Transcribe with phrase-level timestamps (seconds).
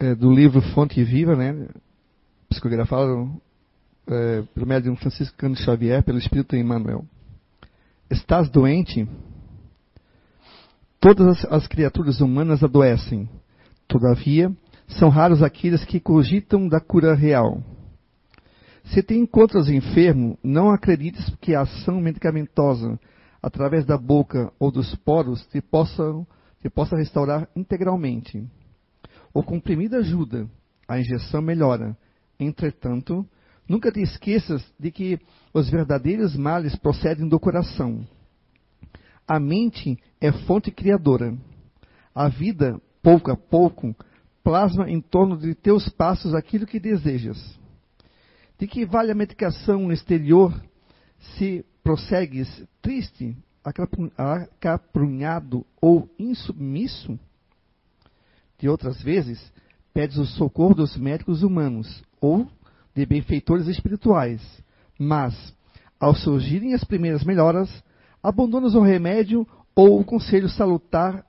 [0.00, 1.68] é, do livro Fonte Viva, né,
[2.48, 3.30] psicografado
[4.06, 7.04] é, pelo médium Francisco Cândido Xavier, pelo Espírito Emmanuel.
[8.10, 9.06] Estás doente?
[11.00, 13.28] Todas as, as criaturas humanas adoecem.
[13.86, 14.52] Todavia,
[14.86, 17.62] são raros aqueles que cogitam da cura real.
[18.84, 22.98] Se te encontras enfermo, não acredites que a ação medicamentosa,
[23.42, 26.02] através da boca ou dos poros, te possa,
[26.62, 28.46] te possa restaurar integralmente.
[29.38, 30.50] O comprimido ajuda,
[30.88, 31.96] a injeção melhora.
[32.40, 33.24] Entretanto,
[33.68, 35.16] nunca te esqueças de que
[35.54, 38.04] os verdadeiros males procedem do coração.
[39.28, 41.38] A mente é fonte criadora.
[42.12, 43.94] A vida, pouco a pouco,
[44.42, 47.38] plasma em torno de teus passos aquilo que desejas.
[48.58, 50.52] De que vale a medicação exterior
[51.36, 57.16] se prossegues triste, acaprunhado ou insubmisso?
[58.58, 59.52] De outras vezes,
[59.94, 62.46] pedes o socorro dos médicos humanos ou
[62.94, 64.42] de benfeitores espirituais,
[64.98, 65.54] mas,
[66.00, 67.70] ao surgirem as primeiras melhoras,
[68.22, 71.24] abandonas o remédio ou o conselho salutar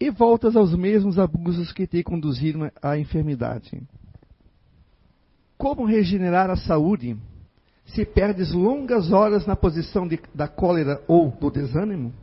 [0.00, 3.82] e voltas aos mesmos abusos que te conduziram à enfermidade.
[5.58, 7.18] Como regenerar a saúde
[7.84, 12.14] se perdes longas horas na posição de, da cólera ou do desânimo?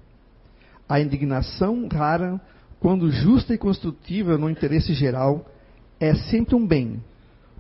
[0.90, 2.42] A indignação rara,
[2.80, 5.46] quando justa e construtiva no interesse geral,
[6.00, 7.02] é sempre um bem,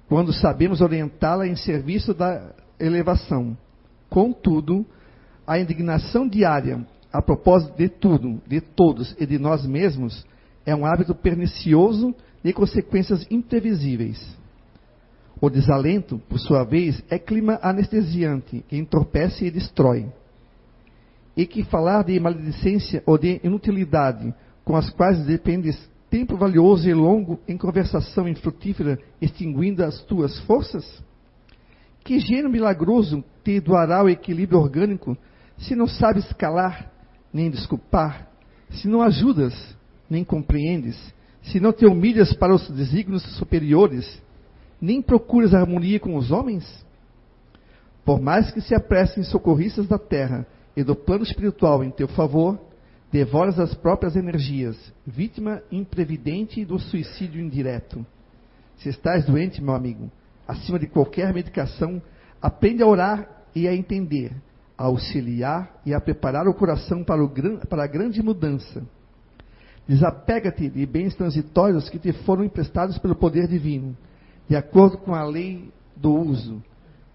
[0.07, 3.57] quando sabemos orientá-la em serviço da elevação.
[4.09, 4.85] Contudo,
[5.45, 10.25] a indignação diária a propósito de tudo, de todos e de nós mesmos,
[10.65, 14.37] é um hábito pernicioso e consequências imprevisíveis.
[15.39, 20.07] O desalento, por sua vez, é clima anestesiante que entorpece e destrói.
[21.35, 24.33] E que falar de maledicência ou de inutilidade,
[24.67, 25.79] com as quais dependes
[26.09, 31.01] tempo valioso e longo em conversação infrutífera, extinguindo as tuas forças?
[32.03, 35.17] Que gênio milagroso te doará o equilíbrio orgânico
[35.57, 36.91] se não sabes calar
[37.31, 38.27] nem desculpar,
[38.69, 39.53] se não ajudas,
[40.09, 40.97] nem compreendes,
[41.43, 44.21] se não te humilhas para os desígnios superiores,
[44.81, 46.85] nem procuras harmonia com os homens?
[48.03, 52.66] Por mais que se apressem socorristas da terra e do plano espiritual em teu favor,
[53.11, 58.05] devoras as próprias energias, vítima imprevidente do suicídio indireto.
[58.77, 60.11] Se estás doente, meu amigo,
[60.47, 62.01] acima de qualquer medicação,
[62.41, 64.33] aprende a orar e a entender
[64.77, 67.29] a auxiliar e a preparar o coração para, o,
[67.67, 68.83] para a grande mudança.
[69.87, 73.97] Desapega-te de bens transitórios que te foram emprestados pelo poder divino,
[74.47, 76.61] de acordo com a lei do uso.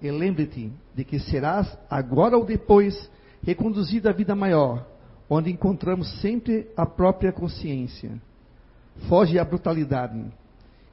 [0.01, 3.09] E lembre-te de que serás, agora ou depois,
[3.45, 4.87] reconduzido à vida maior,
[5.35, 8.21] onde encontramos sempre a própria consciência.
[9.09, 10.23] Foge à brutalidade.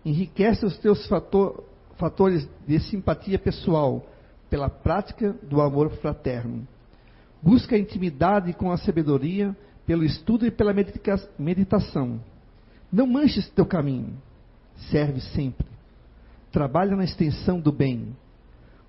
[0.06, 1.66] Enriquece os teus fator,
[1.98, 4.02] fatores de simpatia pessoal,
[4.50, 6.66] pela prática do amor fraterno.
[7.42, 9.54] Busca a intimidade com a sabedoria
[9.86, 10.74] pelo estudo e pela
[11.38, 12.22] meditação.
[12.90, 14.14] Não manches teu caminho.
[14.90, 15.68] Serve sempre.
[16.50, 18.16] Trabalha na extensão do bem.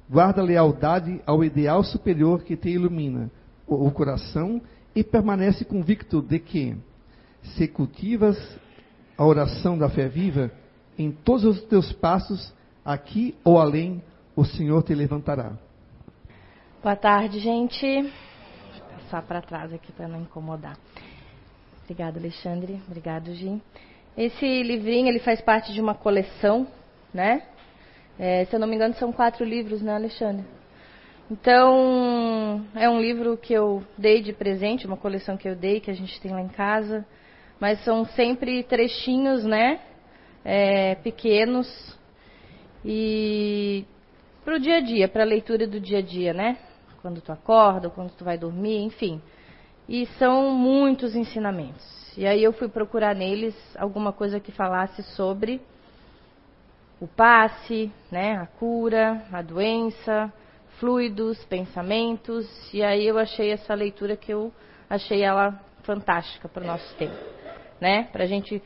[0.09, 3.29] Guarda lealdade ao ideal superior que te ilumina
[3.67, 4.63] o coração
[4.95, 6.77] e permanece convicto de que,
[7.43, 8.37] se cultivas
[9.17, 10.51] a oração da fé viva,
[10.99, 12.53] em todos os teus passos,
[12.85, 14.03] aqui ou além,
[14.35, 15.53] o Senhor te levantará.
[16.83, 18.03] Boa tarde, gente.
[18.03, 20.77] Vou passar para trás aqui para não incomodar.
[21.85, 22.81] Obrigada, Alexandre.
[22.87, 23.61] Obrigado, Gi.
[24.17, 26.67] Esse livrinho ele faz parte de uma coleção,
[27.13, 27.43] né?
[28.19, 30.45] É, se eu não me engano, são quatro livros, né, Alexandre?
[31.31, 35.89] Então, é um livro que eu dei de presente, uma coleção que eu dei, que
[35.89, 37.07] a gente tem lá em casa.
[37.61, 39.81] Mas são sempre trechinhos, né?
[40.45, 41.97] É, pequenos.
[42.85, 43.85] E
[44.45, 46.59] para o dia a dia, para a leitura do dia a dia, né?
[47.01, 49.23] Quando tu acorda, quando tu vai dormir, enfim.
[49.89, 51.87] E são muitos ensinamentos.
[52.19, 55.61] E aí eu fui procurar neles alguma coisa que falasse sobre
[57.01, 60.31] o passe, né, a cura, a doença,
[60.81, 62.49] fluidos, pensamentos.
[62.75, 64.53] E aí eu achei essa leitura que eu
[64.89, 67.15] achei ela fantástica para o nosso tempo,
[67.81, 68.09] né?
[68.11, 68.61] Para a gente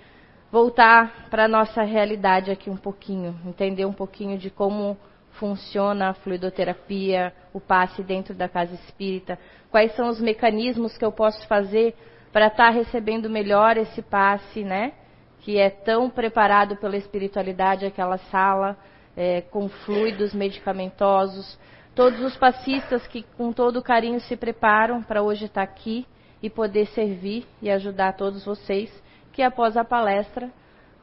[0.51, 4.97] voltar para a nossa realidade aqui um pouquinho, entender um pouquinho de como
[5.33, 9.37] funciona a fluidoterapia, o passe dentro da casa espírita,
[9.69, 11.95] quais são os mecanismos que eu posso fazer
[12.33, 14.93] para estar tá recebendo melhor esse passe, né?
[15.41, 18.77] Que é tão preparado pela espiritualidade, aquela sala
[19.17, 21.59] é, com fluidos medicamentosos.
[21.95, 26.05] Todos os passistas que com todo carinho se preparam para hoje estar tá aqui
[26.43, 28.91] e poder servir e ajudar todos vocês,
[29.33, 30.51] que após a palestra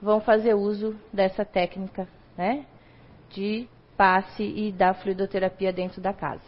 [0.02, 2.08] vão fazer uso dessa técnica
[2.38, 2.66] né,
[3.30, 6.44] de passe e da fluidoterapia dentro da casa.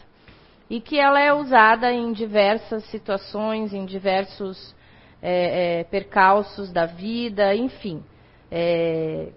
[0.69, 4.75] E que ela é usada em diversas situações, em diversos
[5.22, 8.04] é, é, percalços da vida, enfim.
[8.51, 9.30] É,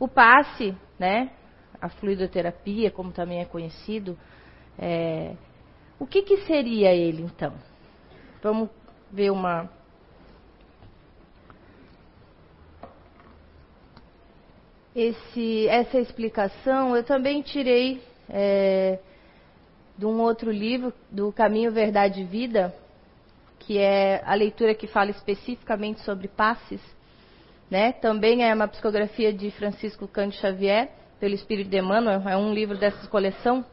[0.00, 1.30] o passe, né,
[1.82, 4.16] a fluidoterapia, como também é conhecido,
[4.78, 5.34] é,
[5.98, 7.52] o que, que seria ele então?
[8.40, 8.70] Vamos
[9.10, 9.68] ver uma.
[14.94, 19.00] Esse, essa explicação eu também tirei é,
[19.98, 22.72] de um outro livro, do Caminho, Verdade e Vida,
[23.58, 26.80] que é a leitura que fala especificamente sobre passes.
[27.70, 27.92] Né?
[27.92, 32.76] Também é uma psicografia de Francisco Cândido Xavier, pelo Espírito de Emmanuel, é um livro
[32.76, 33.64] dessa coleção.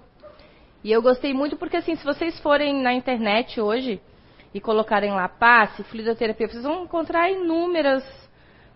[0.84, 4.00] E eu gostei muito porque, assim, se vocês forem na internet hoje
[4.54, 8.04] e colocarem lá passe, fluidoterapia, vocês vão encontrar inúmeras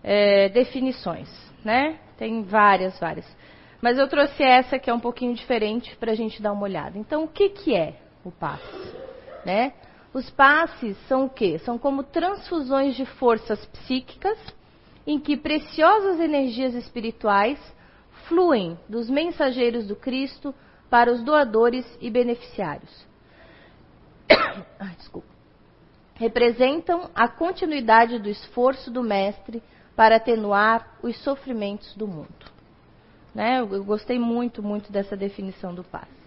[0.02, 1.28] é, definições,
[1.64, 2.00] né?
[2.18, 3.24] Tem várias, várias.
[3.80, 6.98] Mas eu trouxe essa que é um pouquinho diferente para a gente dar uma olhada.
[6.98, 7.94] Então, o que, que é
[8.24, 8.92] o passe?
[9.46, 9.72] Né?
[10.12, 11.60] Os passes são o quê?
[11.60, 14.36] São como transfusões de forças psíquicas
[15.06, 17.56] em que preciosas energias espirituais
[18.28, 20.54] fluem dos mensageiros do Cristo
[20.90, 23.06] para os doadores e beneficiários.
[24.96, 25.28] Desculpa.
[26.14, 29.62] Representam a continuidade do esforço do Mestre
[29.96, 32.52] para atenuar os sofrimentos do mundo.
[33.34, 33.60] Né?
[33.60, 36.24] Eu, eu gostei muito, muito dessa definição do passe.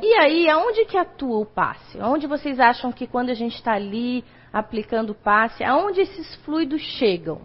[0.00, 1.98] E aí, aonde que atua o passe?
[2.00, 6.80] Onde vocês acham que quando a gente está ali aplicando o passe, aonde esses fluidos
[6.80, 7.40] chegam?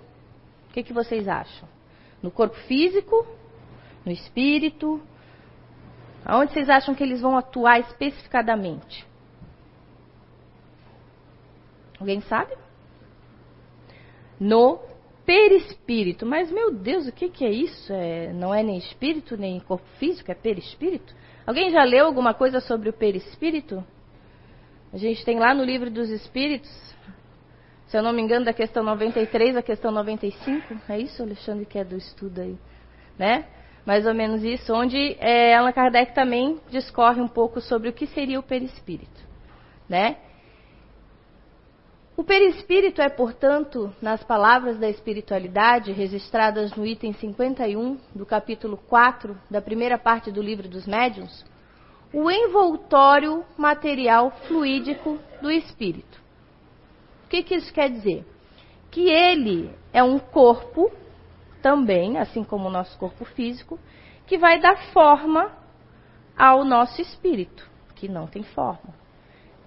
[0.69, 1.67] O que, que vocês acham?
[2.23, 3.27] No corpo físico
[4.05, 4.99] no espírito?
[6.25, 9.05] Aonde vocês acham que eles vão atuar especificadamente?
[11.99, 12.53] Alguém sabe?
[14.39, 14.79] No
[15.25, 16.25] perispírito.
[16.25, 17.91] Mas, meu Deus, o que, que é isso?
[17.93, 21.13] É, não é nem espírito, nem corpo físico, é perispírito?
[21.45, 23.83] Alguém já leu alguma coisa sobre o perispírito?
[24.91, 26.69] A gente tem lá no livro dos espíritos,
[27.93, 30.81] se eu não me engano, da questão 93 à questão 95.
[30.89, 32.57] É isso, Alexandre, que é do estudo aí,
[33.19, 33.45] né?
[33.85, 38.07] mais ou menos isso, onde é, Allan Kardec também discorre um pouco sobre o que
[38.07, 39.21] seria o perispírito,
[39.87, 40.17] né?
[42.17, 49.37] O perispírito é, portanto, nas palavras da espiritualidade, registradas no item 51 do capítulo 4
[49.51, 51.45] da primeira parte do livro dos médiuns,
[52.11, 56.22] o envoltório material fluídico do espírito.
[57.33, 58.23] Que, que isso quer dizer?
[58.91, 60.91] Que ele é um corpo
[61.63, 63.79] também, assim como o nosso corpo físico,
[64.27, 65.51] que vai dar forma
[66.37, 68.93] ao nosso espírito, que não tem forma.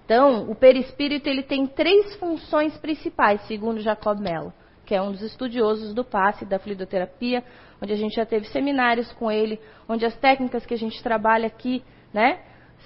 [0.05, 4.53] Então, o perispírito ele tem três funções principais, segundo Jacob Mello,
[4.85, 7.43] que é um dos estudiosos do passe da fluidoterapia,
[7.81, 9.59] onde a gente já teve seminários com ele,
[9.89, 11.83] onde as técnicas que a gente trabalha aqui,
[12.13, 12.39] né,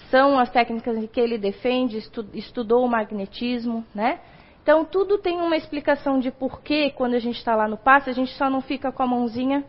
[0.09, 1.99] são as técnicas que ele defende,
[2.33, 4.19] estudou o magnetismo, né?
[4.61, 8.13] Então, tudo tem uma explicação de porquê, quando a gente está lá no passe, a
[8.13, 9.65] gente só não fica com a mãozinha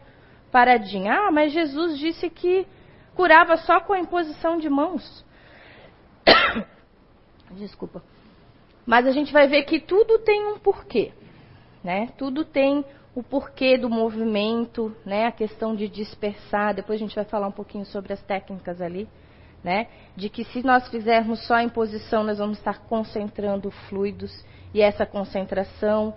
[0.51, 1.15] paradinha.
[1.15, 2.67] Ah, mas Jesus disse que
[3.15, 5.25] curava só com a imposição de mãos.
[7.53, 8.03] Desculpa.
[8.85, 11.13] Mas a gente vai ver que tudo tem um porquê,
[11.83, 12.09] né?
[12.19, 12.85] Tudo tem
[13.15, 15.27] o porquê do movimento, né?
[15.27, 16.75] A questão de dispersar.
[16.75, 19.09] Depois a gente vai falar um pouquinho sobre as técnicas ali,
[19.63, 19.87] né?
[20.17, 24.33] De que se nós fizermos só a imposição, nós vamos estar concentrando fluidos
[24.75, 26.15] e essa concentração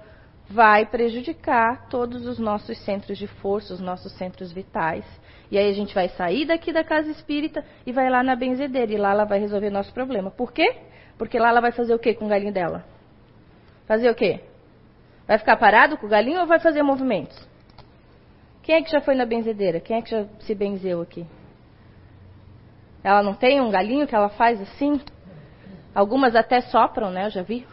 [0.49, 5.05] vai prejudicar todos os nossos centros de força, os nossos centros vitais.
[5.51, 8.91] E aí a gente vai sair daqui da casa espírita e vai lá na benzedeira.
[8.91, 10.31] E lá ela vai resolver nosso problema.
[10.31, 10.75] Por quê?
[11.17, 12.83] Porque lá ela vai fazer o quê com o galinho dela?
[13.87, 14.41] Fazer o quê?
[15.27, 17.47] Vai ficar parado com o galinho ou vai fazer movimentos?
[18.61, 19.79] Quem é que já foi na benzedeira?
[19.79, 21.25] Quem é que já se benzeu aqui?
[23.03, 24.99] Ela não tem um galinho que ela faz assim?
[25.93, 27.27] Algumas até sopram, né?
[27.27, 27.65] Eu já vi.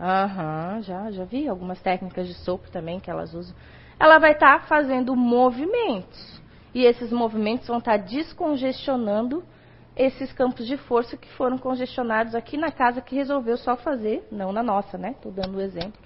[0.00, 3.54] Aham, uhum, já, já vi algumas técnicas de sopro também que elas usam.
[3.98, 6.40] Ela vai estar tá fazendo movimentos.
[6.72, 9.44] E esses movimentos vão estar tá descongestionando
[9.94, 14.52] esses campos de força que foram congestionados aqui na casa que resolveu só fazer, não
[14.52, 15.10] na nossa, né?
[15.10, 16.00] Estou dando o um exemplo,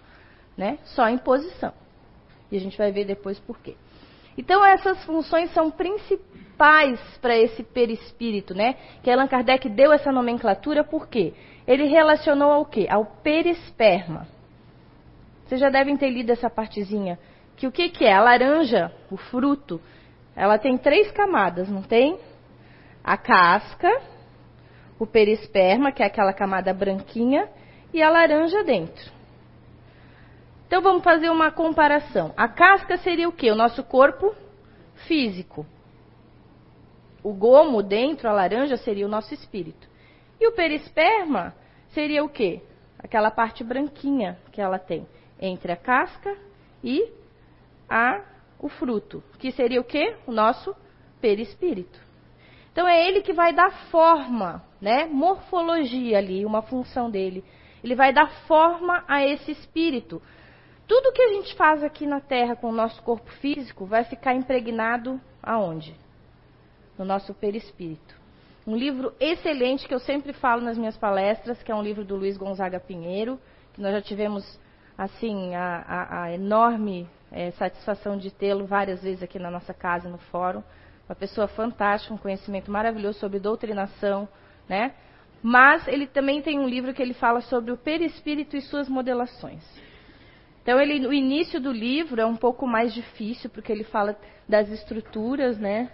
[0.56, 0.78] né?
[0.84, 1.72] Só em posição.
[2.50, 3.76] E a gente vai ver depois por quê.
[4.36, 8.76] Então essas funções são principais para esse perispírito, né?
[9.02, 11.34] Que Allan Kardec deu essa nomenclatura por quê?
[11.66, 12.86] ele relacionou ao quê?
[12.90, 14.26] Ao perisperma.
[15.44, 17.18] Vocês já devem ter lido essa partezinha.
[17.56, 18.12] Que o que, que é?
[18.12, 19.80] A laranja, o fruto,
[20.34, 22.18] ela tem três camadas, não tem?
[23.02, 23.88] A casca,
[24.98, 27.48] o perisperma, que é aquela camada branquinha,
[27.92, 29.12] e a laranja dentro.
[30.74, 32.34] Então vamos fazer uma comparação.
[32.36, 33.48] A casca seria o quê?
[33.48, 34.34] O nosso corpo
[35.06, 35.64] físico.
[37.22, 39.88] O gomo dentro, a laranja, seria o nosso espírito.
[40.40, 41.54] E o perisperma
[41.90, 42.60] seria o quê?
[42.98, 45.06] Aquela parte branquinha que ela tem
[45.40, 46.36] entre a casca
[46.82, 47.08] e
[47.88, 48.24] a,
[48.58, 50.16] o fruto, que seria o quê?
[50.26, 50.74] O nosso
[51.20, 52.00] perispírito.
[52.72, 55.06] Então é ele que vai dar forma, né?
[55.06, 57.44] Morfologia ali, uma função dele.
[57.84, 60.20] Ele vai dar forma a esse espírito.
[60.86, 64.34] Tudo que a gente faz aqui na Terra com o nosso corpo físico vai ficar
[64.34, 65.94] impregnado aonde?
[66.98, 68.14] No nosso perispírito.
[68.66, 72.16] Um livro excelente que eu sempre falo nas minhas palestras, que é um livro do
[72.16, 73.38] Luiz Gonzaga Pinheiro,
[73.72, 74.58] que nós já tivemos
[74.96, 80.08] assim a, a, a enorme é, satisfação de tê-lo várias vezes aqui na nossa casa,
[80.08, 80.62] no fórum.
[81.08, 84.28] Uma pessoa fantástica, um conhecimento maravilhoso sobre doutrinação,
[84.68, 84.94] né?
[85.42, 89.62] Mas ele também tem um livro que ele fala sobre o perispírito e suas modelações.
[90.64, 94.16] Então, ele, o início do livro é um pouco mais difícil, porque ele fala
[94.48, 95.90] das estruturas, né?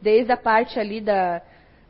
[0.00, 1.42] Desde a parte ali da,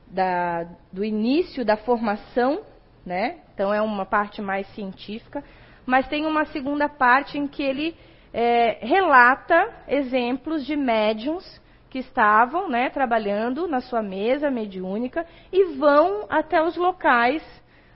[0.09, 2.63] da, do início da formação,
[3.07, 3.39] né?
[3.55, 5.45] Então, é uma parte mais científica.
[5.87, 7.95] Mas tem uma segunda parte em que ele
[8.33, 16.27] é, relata exemplos de médiums que estavam né, trabalhando na sua mesa mediúnica e vão
[16.29, 17.41] até os locais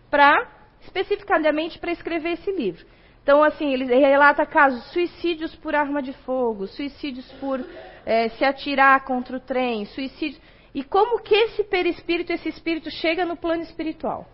[0.09, 0.47] para,
[0.83, 2.87] especificadamente, para escrever esse livro.
[3.29, 7.63] Então, assim, ele relata casos, suicídios por arma de fogo, suicídios por
[8.07, 10.41] é, se atirar contra o trem, suicídios.
[10.75, 14.27] E como que esse perispírito, esse espírito chega no plano espiritual.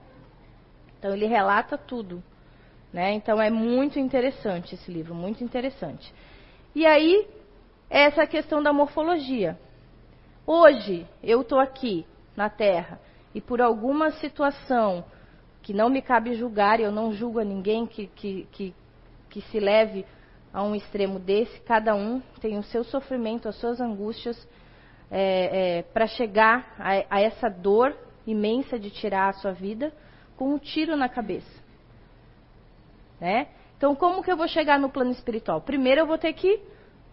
[0.97, 2.23] Então, ele relata tudo.
[2.93, 3.15] Né?
[3.15, 6.15] Então, é muito interessante esse livro, muito interessante.
[6.73, 7.27] E aí,
[7.91, 9.59] essa questão da morfologia.
[10.47, 13.01] Hoje, eu estou aqui na Terra
[13.35, 15.05] e por alguma situação
[15.65, 18.75] que não me cabe julgar, eu não julgo a ninguém que, que, que,
[19.35, 20.07] que se leve
[20.53, 24.49] a um extremo desse, cada um tem o seu sofrimento, as suas angústias
[25.11, 29.93] é, é, para chegar a, a essa dor imensa de tirar a sua vida
[30.37, 31.51] com um tiro na cabeça.
[33.21, 33.49] Né?
[33.77, 35.61] Então, como que eu vou chegar no plano espiritual?
[35.61, 36.63] Primeiro, eu vou ter que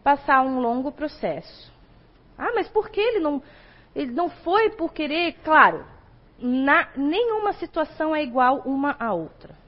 [0.03, 1.73] passar um longo processo.
[2.37, 3.41] Ah, mas por que ele não,
[3.95, 5.39] ele não foi por querer?
[5.43, 5.83] Claro,
[6.39, 9.60] na, nenhuma situação é igual uma à outra.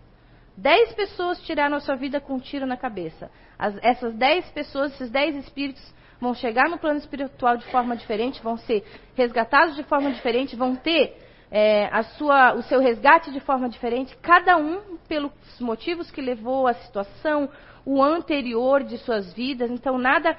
[0.56, 3.32] Dez pessoas tiraram a sua vida com um tiro na cabeça.
[3.58, 8.42] As, essas dez pessoas, esses dez espíritos, vão chegar no plano espiritual de forma diferente,
[8.42, 8.84] vão ser
[9.16, 11.18] resgatados de forma diferente, vão ter
[11.52, 16.68] é, a sua, o seu resgate de forma diferente, cada um pelos motivos que levou
[16.68, 17.50] a situação,
[17.86, 19.70] o anterior de suas vidas.
[19.70, 20.38] Então, nada,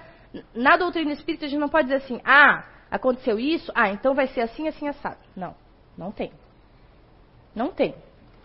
[0.54, 4.28] na doutrina espírita, a gente não pode dizer assim, ah, aconteceu isso, ah, então vai
[4.28, 5.18] ser assim, assim, assado.
[5.36, 5.54] Não,
[5.98, 6.32] não tem.
[7.54, 7.94] Não tem.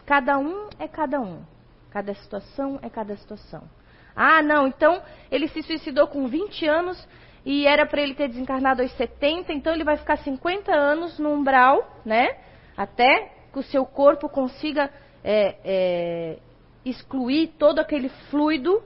[0.05, 1.43] Cada um é cada um.
[1.91, 3.63] Cada situação é cada situação.
[4.15, 7.07] Ah, não, então ele se suicidou com 20 anos
[7.45, 11.31] e era para ele ter desencarnado aos 70, então ele vai ficar 50 anos no
[11.33, 12.37] umbral, né?
[12.75, 14.91] Até que o seu corpo consiga
[15.23, 16.39] é, é,
[16.85, 18.83] excluir todo aquele fluido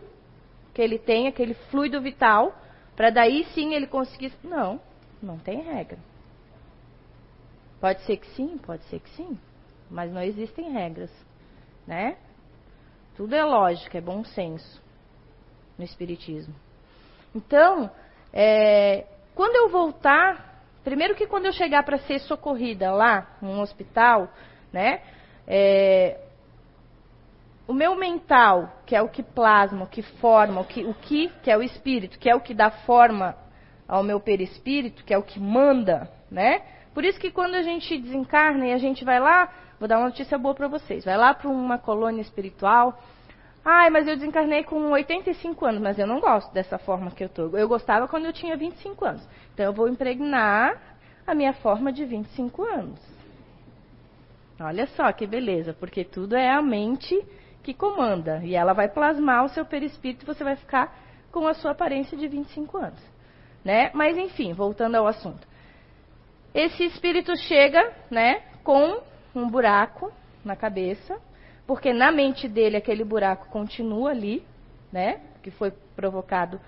[0.74, 2.56] que ele tem, aquele fluido vital,
[2.96, 4.32] para daí sim ele conseguir.
[4.44, 4.80] Não,
[5.22, 5.98] não tem regra.
[7.80, 9.38] Pode ser que sim, pode ser que sim,
[9.90, 11.12] mas não existem regras,
[11.86, 12.18] né?
[13.16, 14.82] Tudo é lógica, é bom senso
[15.78, 16.54] no espiritismo.
[17.36, 17.90] Então,
[18.32, 19.06] é,
[19.36, 24.30] quando eu voltar, primeiro que quando eu chegar para ser socorrida lá num hospital,
[24.72, 25.02] né?
[25.48, 26.20] É,
[27.68, 31.30] o meu mental, que é o que plasma, o que forma, o que, o que,
[31.42, 33.36] que é o espírito, que é o que dá forma
[33.88, 36.62] ao meu perispírito, que é o que manda, né?
[36.94, 39.52] Por isso que quando a gente desencarna e a gente vai lá,
[39.84, 42.98] vou dar uma notícia boa para vocês, vai lá para uma colônia espiritual.
[43.66, 47.28] Ai, mas eu desencarnei com 85 anos, mas eu não gosto dessa forma que eu
[47.28, 47.50] tô.
[47.58, 49.28] Eu gostava quando eu tinha 25 anos.
[49.54, 50.82] Então eu vou impregnar
[51.28, 53.02] a minha forma de 25 anos.
[54.58, 57.22] Olha só que beleza, porque tudo é a mente
[57.62, 58.40] que comanda.
[58.42, 60.98] E ela vai plasmar o seu perispírito e você vai ficar
[61.30, 63.04] com a sua aparência de 25 anos.
[63.66, 63.92] Né?
[63.94, 65.46] Mas enfim, voltando ao assunto.
[66.54, 70.12] Esse espírito chega né, com um buraco
[70.44, 71.20] na cabeça,
[71.66, 74.46] porque na mente dele aquele buraco continua ali,
[74.92, 75.22] né?
[75.42, 76.60] Que foi provocado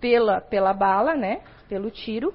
[0.00, 1.42] pela, pela bala, né?
[1.68, 2.34] Pelo tiro.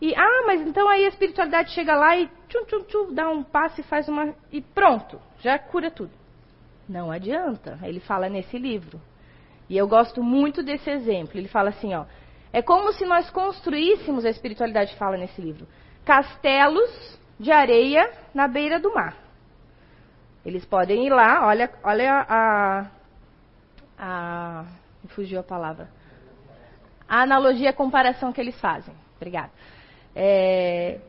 [0.00, 3.42] E, ah, mas então aí a espiritualidade chega lá e tchum, tchum, tchum, dá um
[3.42, 4.34] passo e faz uma.
[4.52, 6.12] E pronto, já cura tudo.
[6.88, 7.78] Não adianta.
[7.82, 9.00] Ele fala nesse livro.
[9.68, 11.38] E eu gosto muito desse exemplo.
[11.38, 12.04] Ele fala assim, ó.
[12.52, 15.66] É como se nós construíssemos, a espiritualidade fala nesse livro,
[16.04, 19.16] castelos de areia na beira do mar.
[20.44, 22.90] Eles podem ir lá, olha, olha a,
[23.98, 24.64] a
[25.08, 25.88] fugiu a palavra.
[27.08, 28.94] A analogia, a comparação que eles fazem.
[29.16, 29.50] Obrigada.
[30.14, 31.00] É,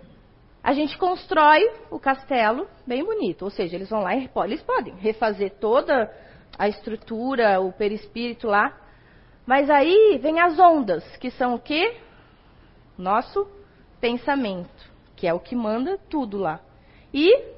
[0.64, 1.60] a gente constrói
[1.92, 6.12] o castelo bem bonito, ou seja, eles vão lá e eles podem refazer toda
[6.58, 8.76] a estrutura, o perispírito lá,
[9.46, 11.98] mas aí vem as ondas, que são o quê?
[12.98, 13.48] Nosso
[14.02, 14.92] pensamento,
[15.26, 16.60] que é o que manda tudo lá.
[17.12, 17.56] E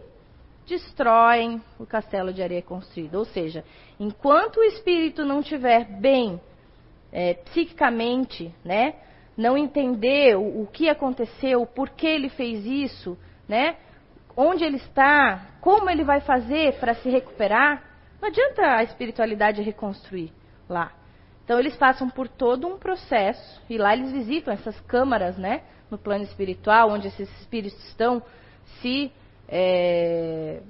[0.65, 3.15] destroem o castelo de areia construído.
[3.15, 3.61] Ou seja,
[3.99, 6.39] enquanto o espírito não estiver bem
[7.11, 8.95] é, psiquicamente, né,
[9.35, 13.17] não entender o, o que aconteceu, o porquê ele fez isso,
[13.49, 13.75] né,
[14.35, 17.83] onde ele está, como ele vai fazer para se recuperar,
[18.21, 20.31] não adianta a espiritualidade reconstruir
[20.69, 20.93] lá.
[21.43, 25.97] Então eles passam por todo um processo e lá eles visitam essas câmaras, né, no
[25.97, 28.21] plano espiritual, onde esses espíritos estão
[28.81, 29.11] se
[29.47, 30.61] é,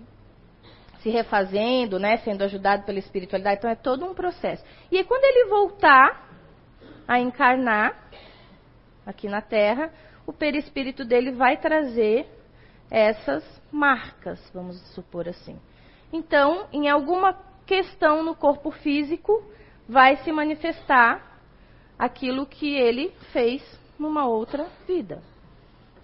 [1.01, 3.57] se refazendo, né, sendo ajudado pela espiritualidade.
[3.57, 4.63] Então é todo um processo.
[4.91, 6.27] E aí, quando ele voltar
[7.07, 8.09] a encarnar
[9.05, 9.91] aqui na Terra,
[10.25, 12.27] o perispírito dele vai trazer
[12.91, 15.57] essas marcas, vamos supor assim.
[16.11, 19.43] Então, em alguma questão no corpo físico,
[19.87, 21.39] vai se manifestar
[21.97, 23.61] aquilo que ele fez
[23.97, 25.21] numa outra vida.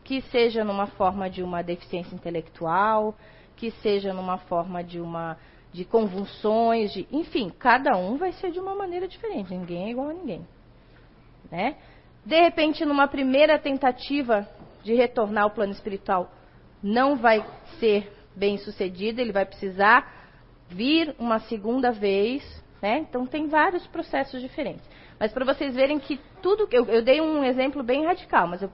[0.03, 3.15] Que seja numa forma de uma deficiência intelectual,
[3.55, 5.37] que seja numa forma de uma
[5.71, 10.09] de convulsões, de, enfim, cada um vai ser de uma maneira diferente, ninguém é igual
[10.09, 10.47] a ninguém.
[11.49, 11.75] Né?
[12.23, 14.47] De repente, numa primeira tentativa
[14.83, 16.31] de retornar ao plano espiritual,
[16.81, 17.43] não vai
[17.79, 20.23] ser bem sucedida, ele vai precisar
[20.69, 22.43] vir uma segunda vez,
[22.81, 22.99] né?
[22.99, 24.85] Então tem vários processos diferentes.
[25.19, 26.67] Mas para vocês verem que tudo.
[26.71, 28.71] Eu, eu dei um exemplo bem radical, mas eu,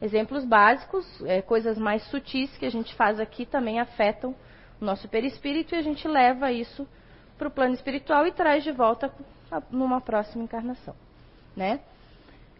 [0.00, 4.34] exemplos básicos, é, coisas mais sutis que a gente faz aqui também afetam
[4.80, 6.88] o nosso perispírito e a gente leva isso
[7.36, 9.12] para o plano espiritual e traz de volta
[9.70, 10.94] numa próxima encarnação.
[11.56, 11.80] Né?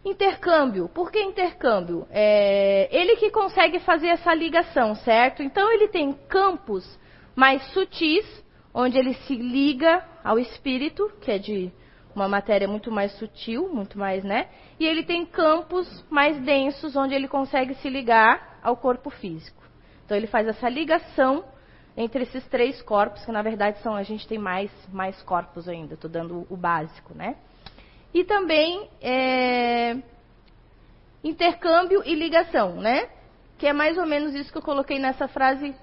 [0.04, 0.88] Intercâmbio.
[0.88, 2.06] Por que intercâmbio?
[2.10, 5.42] É ele que consegue fazer essa ligação, certo?
[5.42, 6.98] Então ele tem campos
[7.36, 8.26] mais sutis,
[8.72, 11.72] onde ele se liga ao espírito, que é de
[12.14, 14.48] uma matéria muito mais sutil, muito mais, né?
[14.78, 19.62] E ele tem campos mais densos onde ele consegue se ligar ao corpo físico.
[20.04, 21.44] Então ele faz essa ligação
[21.96, 25.94] entre esses três corpos, que na verdade são a gente tem mais mais corpos ainda.
[25.94, 27.36] Estou dando o básico, né?
[28.12, 29.96] E também é,
[31.22, 33.08] intercâmbio e ligação, né?
[33.58, 35.74] Que é mais ou menos isso que eu coloquei nessa frase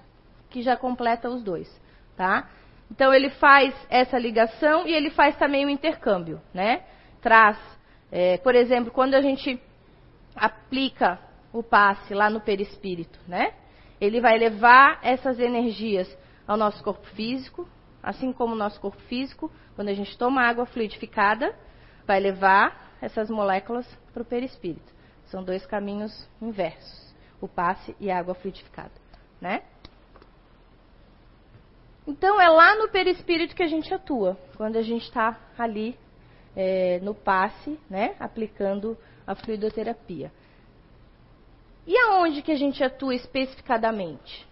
[0.50, 1.70] que já completa os dois,
[2.16, 2.50] tá?
[2.92, 6.84] Então ele faz essa ligação e ele faz também o intercâmbio, né?
[7.22, 7.58] Traz,
[8.12, 9.62] é, por exemplo, quando a gente
[10.36, 11.20] aplica
[11.52, 13.54] o passe lá no perispírito, né?
[14.00, 16.08] Ele vai levar essas energias
[16.48, 17.68] ao nosso corpo físico,
[18.02, 21.54] assim como o nosso corpo físico, quando a gente toma água fluidificada,
[22.06, 24.96] vai levar essas moléculas para o perispírito.
[25.26, 28.94] São dois caminhos inversos, o passe e a água fluidificada,
[29.42, 29.64] né?
[32.08, 35.98] Então é lá no perispírito que a gente atua, quando a gente está ali
[36.56, 40.32] é, no passe, né, aplicando a fluidoterapia.
[41.86, 44.48] E aonde que a gente atua especificadamente?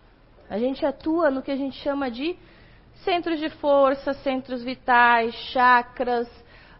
[0.49, 2.37] A gente atua no que a gente chama de
[3.03, 6.29] centros de força, centros vitais, chakras,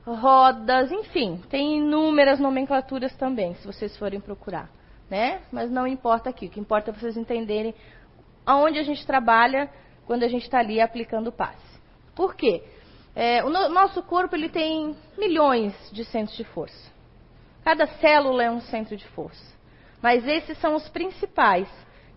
[0.06, 4.70] rodas, enfim, tem inúmeras nomenclaturas também, se vocês forem procurar,
[5.10, 5.42] né?
[5.52, 7.74] Mas não importa aqui, o que importa é vocês entenderem
[8.46, 9.70] aonde a gente trabalha
[10.06, 11.80] quando a gente está ali aplicando o passe.
[12.16, 12.64] Por quê?
[13.16, 16.92] É, o no, nosso corpo ele tem milhões de centros de força.
[17.64, 19.56] Cada célula é um centro de força.
[20.02, 21.68] Mas esses são os principais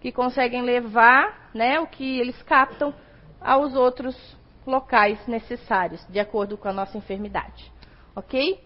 [0.01, 2.95] que conseguem levar né, o que eles captam
[3.41, 4.17] aos outros
[4.67, 7.73] locais necessários, de acordo com a nossa enfermidade.
[8.15, 8.61] Ok?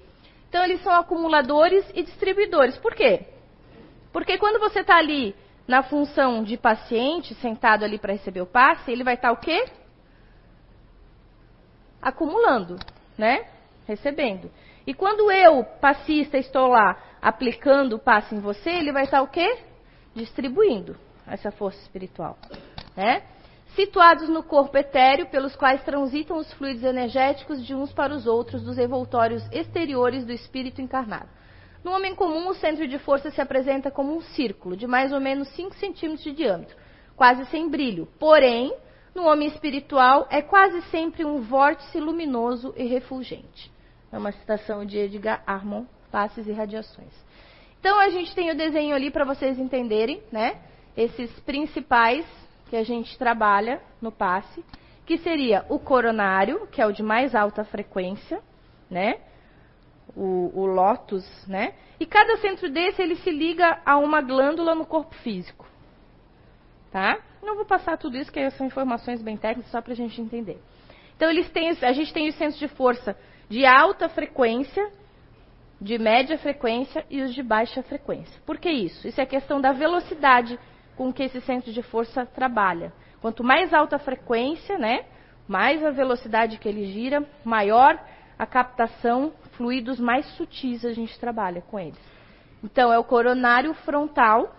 [0.49, 2.77] Então, eles são acumuladores e distribuidores.
[2.79, 3.27] Por quê?
[4.13, 5.35] Porque quando você está ali
[5.66, 9.37] na função de paciente, sentado ali para receber o passe, ele vai estar tá o
[9.37, 9.64] quê?
[12.01, 12.79] Acumulando,
[13.16, 13.46] né?
[13.87, 14.51] Recebendo.
[14.87, 19.22] E quando eu, passista, estou lá aplicando o passe em você, ele vai estar tá
[19.22, 19.59] o quê?
[20.14, 20.96] Distribuindo
[21.27, 22.37] essa força espiritual,
[22.96, 23.22] né?
[23.77, 28.62] Situados no corpo etéreo, pelos quais transitam os fluidos energéticos de uns para os outros
[28.62, 31.29] dos envoltórios exteriores do espírito encarnado.
[31.85, 35.21] No homem comum, o centro de força se apresenta como um círculo de mais ou
[35.21, 36.77] menos 5 centímetros de diâmetro,
[37.16, 38.07] quase sem brilho.
[38.18, 38.73] Porém,
[39.14, 43.71] no homem espiritual, é quase sempre um vórtice luminoso e refulgente.
[44.12, 47.12] É uma citação de Edgar Armand, Passes e Radiações.
[47.81, 50.61] Então, a gente tem o desenho ali para vocês entenderem, né?
[50.97, 52.25] Esses principais
[52.71, 54.64] que a gente trabalha no passe,
[55.05, 58.40] que seria o coronário, que é o de mais alta frequência,
[58.88, 59.18] né?
[60.16, 61.75] O, o lótus, né?
[61.98, 65.66] E cada centro desse ele se liga a uma glândula no corpo físico,
[66.90, 67.18] tá?
[67.42, 70.61] Não vou passar tudo isso, que são informações bem técnicas, só para a gente entender.
[71.16, 73.16] Então eles têm, a gente tem os centros de força
[73.48, 74.90] de alta frequência,
[75.81, 78.40] de média frequência e os de baixa frequência.
[78.46, 79.07] Por que isso?
[79.07, 80.59] Isso é questão da velocidade
[80.96, 82.92] com que esse centro de força trabalha.
[83.20, 85.05] Quanto mais alta a frequência, né,
[85.46, 87.98] mais a velocidade que ele gira, maior
[88.38, 91.99] a captação, fluidos mais sutis a gente trabalha com eles.
[92.62, 94.55] Então, é o coronário frontal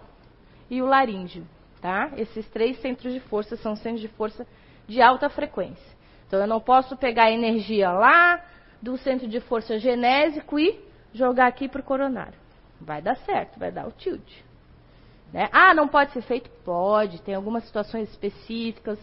[0.70, 1.46] e o laríngeo,
[1.82, 2.12] tá?
[2.18, 4.46] Esses três centros de força são centros de força
[4.88, 5.94] de alta frequência.
[6.28, 8.44] Então, eu não posso pegar a energia lá
[8.82, 10.80] do centro de força genésico e
[11.14, 12.38] jogar aqui para o coronário.
[12.82, 14.30] Vai dar certo, vai dar o tilt.
[15.32, 15.48] Né?
[15.52, 16.50] Ah, não pode ser feito?
[16.64, 17.22] Pode.
[17.22, 19.00] Tem algumas situações específicas,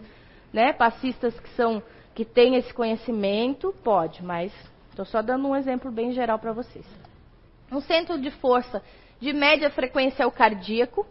[0.52, 0.72] né?
[0.72, 1.82] Passistas que são
[2.14, 4.52] que têm esse conhecimento, pode, mas
[5.00, 6.84] estou só dando um exemplo bem geral para vocês.
[7.72, 8.82] Um centro de força
[9.18, 11.06] de média frequência é o cardíaco.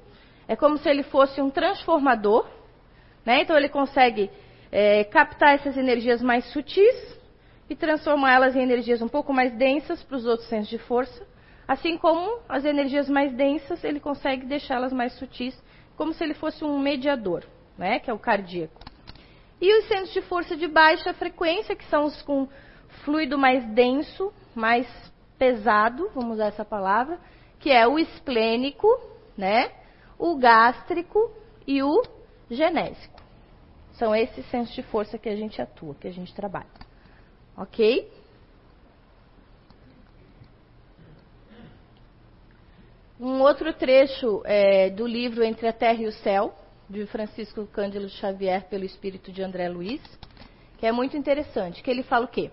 [0.47, 2.47] É como se ele fosse um transformador,
[3.25, 3.41] né?
[3.41, 4.29] Então ele consegue
[4.71, 7.17] é, captar essas energias mais sutis
[7.69, 11.25] e transformá-las em energias um pouco mais densas para os outros centros de força.
[11.67, 15.59] Assim como as energias mais densas, ele consegue deixá-las mais sutis,
[15.95, 17.43] como se ele fosse um mediador,
[17.77, 18.81] né, que é o cardíaco.
[19.61, 22.47] E os centros de força de baixa frequência, que são os com
[23.03, 24.87] fluido mais denso, mais
[25.37, 27.19] pesado, vamos usar essa palavra,
[27.59, 28.87] que é o esplênico,
[29.37, 29.71] né,
[30.17, 31.31] o gástrico
[31.65, 32.03] e o
[32.49, 33.21] genésico.
[33.93, 36.67] São esses centros de força que a gente atua, que a gente trabalha.
[37.57, 38.09] Ok?
[43.19, 46.55] Um outro trecho é, do livro Entre a Terra e o Céu,
[46.89, 50.01] de Francisco Cândido Xavier, pelo espírito de André Luiz,
[50.77, 52.49] que é muito interessante, que ele fala o quê?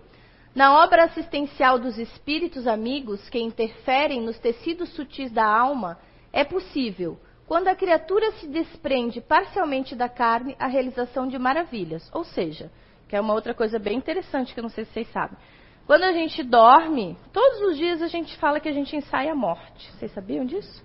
[0.57, 5.99] Na obra assistencial dos espíritos amigos que interferem nos tecidos sutis da alma,
[6.33, 12.11] é possível, quando a criatura se desprende parcialmente da carne, a realização de maravilhas.
[12.11, 12.73] Ou seja,
[13.07, 15.37] que é uma outra coisa bem interessante que eu não sei se vocês sabem.
[15.87, 19.37] Quando a gente dorme, todos os dias a gente fala que a gente ensaia a
[19.37, 19.93] morte.
[19.93, 20.83] Vocês sabiam disso?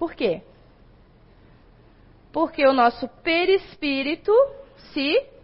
[0.00, 0.42] Por quê?
[2.32, 4.32] Porque o nosso perispírito
[4.92, 5.35] se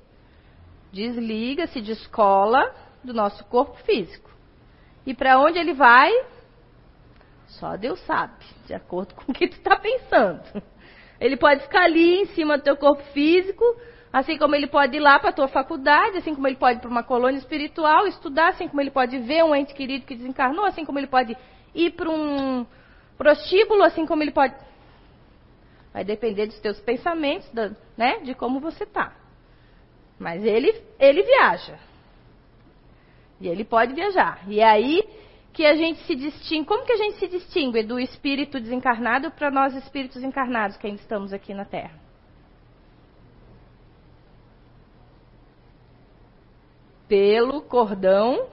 [0.93, 4.31] desliga, se descola do nosso corpo físico.
[5.07, 6.13] E para onde ele vai?
[7.47, 10.63] Só Deus sabe, de acordo com o que tu está pensando.
[11.21, 13.65] Ele pode ficar ali em cima do teu corpo físico,
[14.13, 16.81] Assim como ele pode ir lá para a tua faculdade, assim como ele pode ir
[16.83, 20.67] para uma colônia espiritual estudar, assim como ele pode ver um ente querido que desencarnou,
[20.67, 21.35] assim como ele pode
[21.75, 22.67] ir para um
[23.17, 24.55] prostíbulo, assim como ele pode.
[25.95, 27.51] Vai depender dos teus pensamentos,
[27.97, 29.15] né, de como você tá.
[30.23, 31.79] Mas ele, ele viaja.
[33.41, 34.41] E ele pode viajar.
[34.49, 35.03] E é aí
[35.53, 36.67] que a gente se distingue.
[36.67, 41.01] Como que a gente se distingue do espírito desencarnado para nós espíritos encarnados que ainda
[41.01, 42.03] estamos aqui na Terra?
[47.13, 48.47] pelo cordão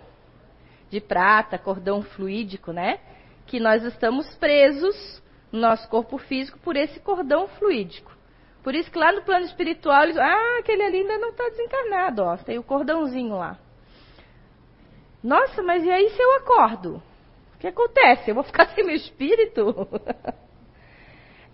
[0.90, 3.00] de prata, cordão fluídico, né?
[3.46, 8.12] Que nós estamos presos no nosso corpo físico por esse cordão fluídico.
[8.63, 12.24] Por isso que lá no plano espiritual, eles, ah, aquele ali ainda não está desencarnado,
[12.24, 13.58] ó, tem o cordãozinho lá.
[15.24, 17.02] Nossa, mas e aí se eu acordo?
[17.56, 18.30] O que acontece?
[18.30, 19.88] Eu vou ficar sem meu espírito?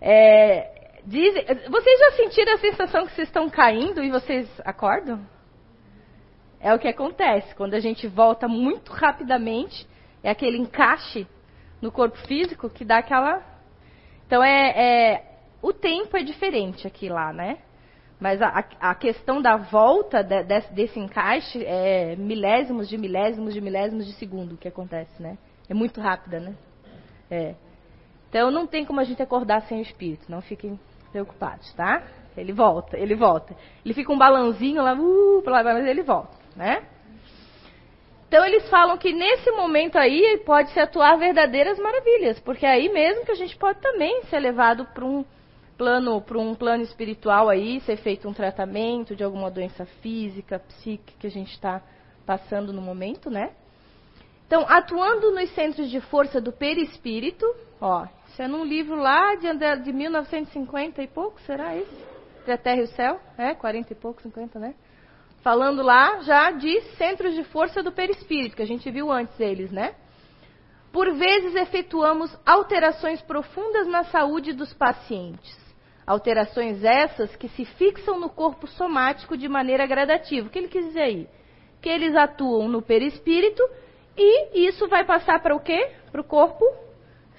[0.01, 5.25] é, dizem, vocês já sentiram a sensação que vocês estão caindo e vocês acordam?
[6.59, 9.87] É o que acontece quando a gente volta muito rapidamente,
[10.23, 11.27] é aquele encaixe
[11.79, 13.43] no corpo físico que dá aquela.
[14.25, 15.34] Então é, é
[15.65, 17.58] o tempo é diferente aqui lá, né?
[18.19, 23.60] Mas a, a questão da volta de, desse, desse encaixe é milésimos de milésimos de
[23.60, 25.39] milésimos de segundo que acontece, né?
[25.67, 26.56] É muito rápida, né?
[27.32, 27.56] É.
[28.30, 30.80] Então não tem como a gente acordar sem o espírito, não fiquem
[31.12, 32.04] preocupados, tá?
[32.38, 33.56] Ele volta, ele volta.
[33.84, 36.84] Ele fica um balãozinho lá, uh, mas ele volta né?
[38.28, 42.89] Então eles falam que nesse momento aí pode se atuar verdadeiras maravilhas, porque é aí
[42.89, 45.23] mesmo que a gente pode também ser levado para um
[45.77, 51.13] plano, para um plano espiritual aí, ser feito um tratamento de alguma doença física, psíquica
[51.19, 51.81] que a gente está
[52.25, 53.51] passando no momento, né?
[54.47, 57.45] Então, atuando nos centros de força do perispírito,
[57.81, 59.47] ó, isso é num livro lá de,
[59.83, 62.05] de 1950 e pouco, será esse?
[62.45, 64.75] De a Terra e o Céu, é, 40 e pouco, 50, né?
[65.45, 69.71] falando lá já de centros de força do perispírito, que a gente viu antes eles,
[69.71, 69.93] né?
[70.91, 75.55] Por vezes efetuamos alterações profundas na saúde dos pacientes.
[76.05, 80.47] Alterações essas que se fixam no corpo somático de maneira gradativa.
[80.47, 81.29] O que ele quis dizer aí?
[81.81, 83.63] Que eles atuam no perispírito
[84.17, 85.91] E isso vai passar para o quê?
[86.11, 86.63] Para o corpo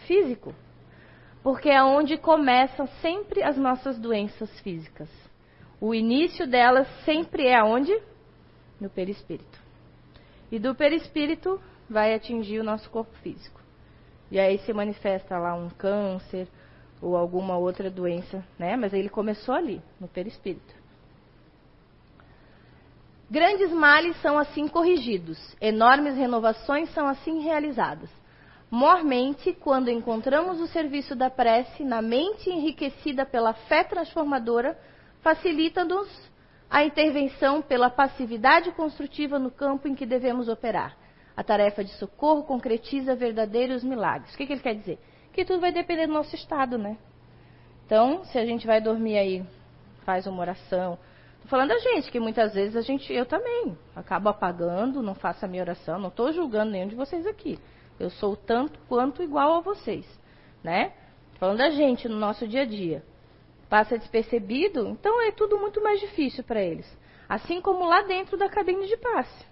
[0.06, 0.54] físico.
[1.42, 5.08] Porque é onde começam sempre as nossas doenças físicas.
[5.80, 7.96] O início delas sempre é aonde?
[8.80, 9.60] No perispírito.
[10.50, 13.60] E do perispírito vai atingir o nosso corpo físico.
[14.30, 16.48] E aí se manifesta lá um câncer
[17.00, 18.76] ou alguma outra doença, né?
[18.76, 20.74] Mas ele começou ali, no perispírito.
[23.30, 28.08] Grandes males são assim corrigidos, enormes renovações são assim realizadas.
[28.70, 34.78] Mormente, quando encontramos o serviço da prece na mente enriquecida pela fé transformadora,
[35.22, 36.08] facilita-nos
[36.68, 40.96] a intervenção pela passividade construtiva no campo em que devemos operar.
[41.36, 44.34] A tarefa de socorro concretiza verdadeiros milagres.
[44.34, 44.98] O que, que ele quer dizer?
[45.36, 46.96] Que tudo vai depender do nosso estado, né?
[47.84, 49.44] Então, se a gente vai dormir aí,
[50.02, 50.98] faz uma oração.
[51.34, 55.44] Estou falando da gente, que muitas vezes a gente, eu também, acabo apagando, não faço
[55.44, 57.58] a minha oração, não estou julgando nenhum de vocês aqui.
[58.00, 60.06] Eu sou tanto quanto igual a vocês,
[60.64, 60.94] né?
[61.38, 63.04] Falando da gente no nosso dia a dia.
[63.68, 66.90] Passa despercebido, então é tudo muito mais difícil para eles.
[67.28, 69.44] Assim como lá dentro da cabine de passe.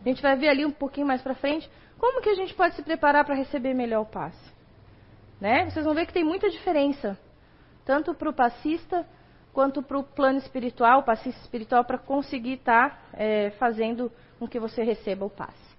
[0.00, 2.74] A gente vai ver ali um pouquinho mais para frente como que a gente pode
[2.74, 4.49] se preparar para receber melhor o passe.
[5.40, 5.70] Né?
[5.70, 7.18] Vocês vão ver que tem muita diferença,
[7.84, 9.06] tanto para o passista
[9.52, 14.46] quanto para o plano espiritual, o passista espiritual, para conseguir estar tá, é, fazendo com
[14.46, 15.70] que você receba o passe.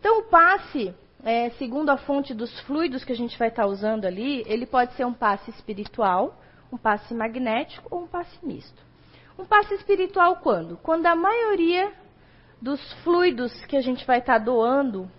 [0.00, 3.68] Então, o passe, é, segundo a fonte dos fluidos que a gente vai estar tá
[3.68, 6.38] usando ali, ele pode ser um passe espiritual,
[6.72, 8.82] um passe magnético ou um passe misto.
[9.38, 10.76] Um passe espiritual quando?
[10.78, 11.92] Quando a maioria
[12.62, 15.10] dos fluidos que a gente vai estar tá doando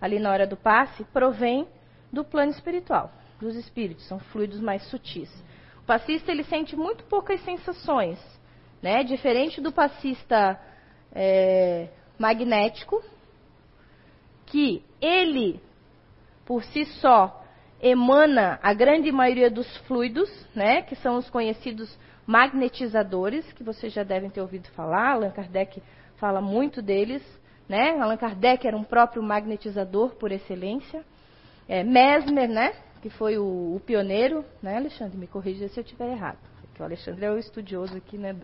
[0.00, 1.66] ali na hora do passe provém
[2.12, 5.30] do plano espiritual, dos espíritos, são fluidos mais sutis.
[5.78, 8.18] O passista ele sente muito poucas sensações,
[8.82, 9.02] né?
[9.02, 10.60] Diferente do passista
[11.12, 13.02] é, magnético,
[14.46, 15.60] que ele
[16.44, 17.44] por si só
[17.80, 20.82] emana a grande maioria dos fluidos, né?
[20.82, 21.96] Que são os conhecidos
[22.26, 25.12] magnetizadores, que vocês já devem ter ouvido falar.
[25.12, 25.82] Allan Kardec
[26.16, 27.22] fala muito deles.
[27.68, 27.98] Né?
[28.00, 31.04] Allan Kardec era um próprio magnetizador por excelência.
[31.70, 32.74] É, Mesmer, né?
[33.00, 35.16] que foi o, o, pioneiro, né, Alexandre?
[35.16, 36.38] Me corrija se eu estiver errado.
[36.62, 38.36] Porque o Alexandre é o estudioso aqui, né?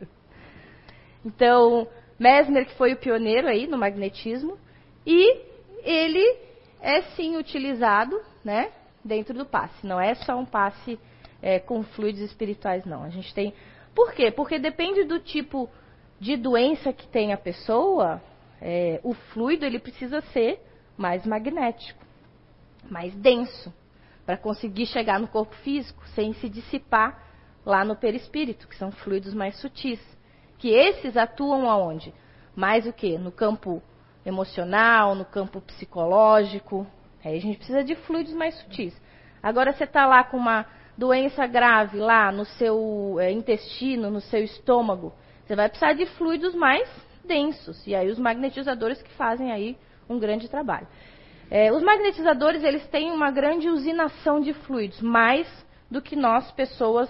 [1.24, 4.56] Então, Mesmer, que foi o pioneiro aí no magnetismo,
[5.04, 5.42] e
[5.82, 6.38] ele
[6.80, 8.70] é sim utilizado, né,
[9.04, 9.84] dentro do passe.
[9.84, 10.96] Não é só um passe
[11.42, 13.02] é, com fluidos espirituais, não.
[13.02, 13.52] A gente tem.
[13.92, 14.30] Por quê?
[14.30, 15.68] Porque depende do tipo
[16.20, 18.22] de doença que tem a pessoa,
[18.62, 20.60] é, o fluido ele precisa ser
[20.96, 22.05] mais magnético,
[22.90, 23.72] mais denso,
[24.24, 27.22] para conseguir chegar no corpo físico sem se dissipar
[27.64, 30.00] lá no perispírito, que são fluidos mais sutis.
[30.58, 32.12] Que esses atuam aonde?
[32.54, 33.18] Mais o que?
[33.18, 33.82] No campo
[34.24, 36.86] emocional, no campo psicológico.
[37.24, 38.94] Aí a gente precisa de fluidos mais sutis.
[39.42, 44.42] Agora você está lá com uma doença grave lá no seu é, intestino, no seu
[44.42, 45.12] estômago.
[45.44, 46.88] Você vai precisar de fluidos mais
[47.24, 47.86] densos.
[47.86, 49.76] E aí os magnetizadores que fazem aí
[50.08, 50.86] um grande trabalho.
[51.50, 55.46] É, os magnetizadores eles têm uma grande usinação de fluidos, mais
[55.90, 57.08] do que nós, pessoas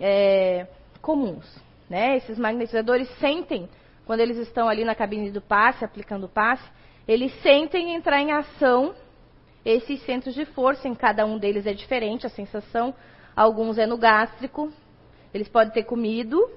[0.00, 0.66] é,
[1.00, 1.44] comuns.
[1.88, 2.16] Né?
[2.16, 3.68] Esses magnetizadores sentem,
[4.06, 6.64] quando eles estão ali na cabine do passe, aplicando o passe,
[7.06, 8.94] eles sentem entrar em ação
[9.64, 10.88] esses centros de força.
[10.88, 12.94] Em cada um deles é diferente a sensação.
[13.36, 14.72] Alguns é no gástrico,
[15.32, 16.50] eles podem ter comido,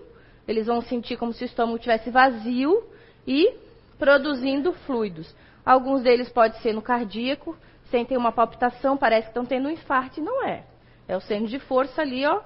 [0.47, 2.83] eles vão sentir como se o estômago estivesse vazio
[3.27, 3.53] e
[3.97, 5.33] produzindo fluidos.
[5.65, 7.57] Alguns deles pode ser no cardíaco,
[7.89, 10.63] sentem uma palpitação, parece que estão tendo um infarto, e não é.
[11.07, 12.41] É o centro de força ali, ó,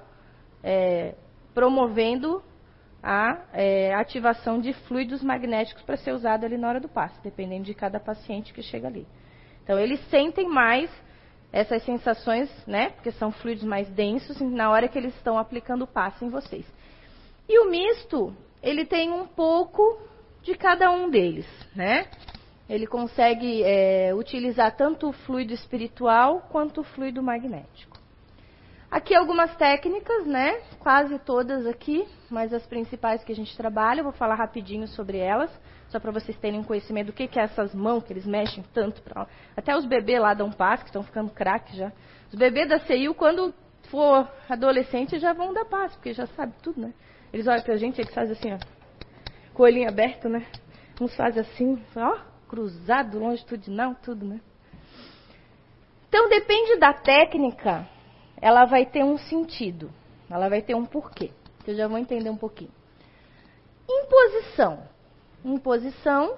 [0.62, 1.14] é,
[1.52, 2.42] promovendo
[3.02, 7.64] a é, ativação de fluidos magnéticos para ser usado ali na hora do passe, dependendo
[7.64, 9.06] de cada paciente que chega ali.
[9.62, 10.90] Então, eles sentem mais
[11.52, 12.90] essas sensações, né?
[12.90, 16.66] Porque são fluidos mais densos na hora que eles estão aplicando o passe em vocês.
[17.48, 20.00] E o misto, ele tem um pouco
[20.42, 22.06] de cada um deles, né?
[22.70, 27.98] Ele consegue é, utilizar tanto o fluido espiritual quanto o fluido magnético.
[28.88, 30.60] Aqui algumas técnicas, né?
[30.78, 35.18] Quase todas aqui, mas as principais que a gente trabalha, eu vou falar rapidinho sobre
[35.18, 35.50] elas,
[35.88, 39.02] só para vocês terem conhecimento do que, que é essas mãos que eles mexem tanto.
[39.02, 39.26] Pra...
[39.56, 41.90] Até os bebês lá dão passe, que estão ficando craque já.
[42.32, 43.52] Os bebês da CIU, quando
[43.90, 46.94] for adolescente, já vão dar passe, porque já sabe tudo, né?
[47.32, 48.58] Eles olham pra gente, eles fazem assim, ó.
[49.54, 50.46] Com o olhinho aberto, né?
[51.00, 54.40] Uns fazem assim, ó, cruzado, longitudinal, tudo, né?
[56.08, 57.88] Então, depende da técnica,
[58.42, 59.88] ela vai ter um sentido.
[60.28, 61.30] Ela vai ter um porquê.
[61.64, 62.72] Que eu já vou entender um pouquinho.
[63.88, 64.82] Imposição.
[65.44, 66.36] Imposição,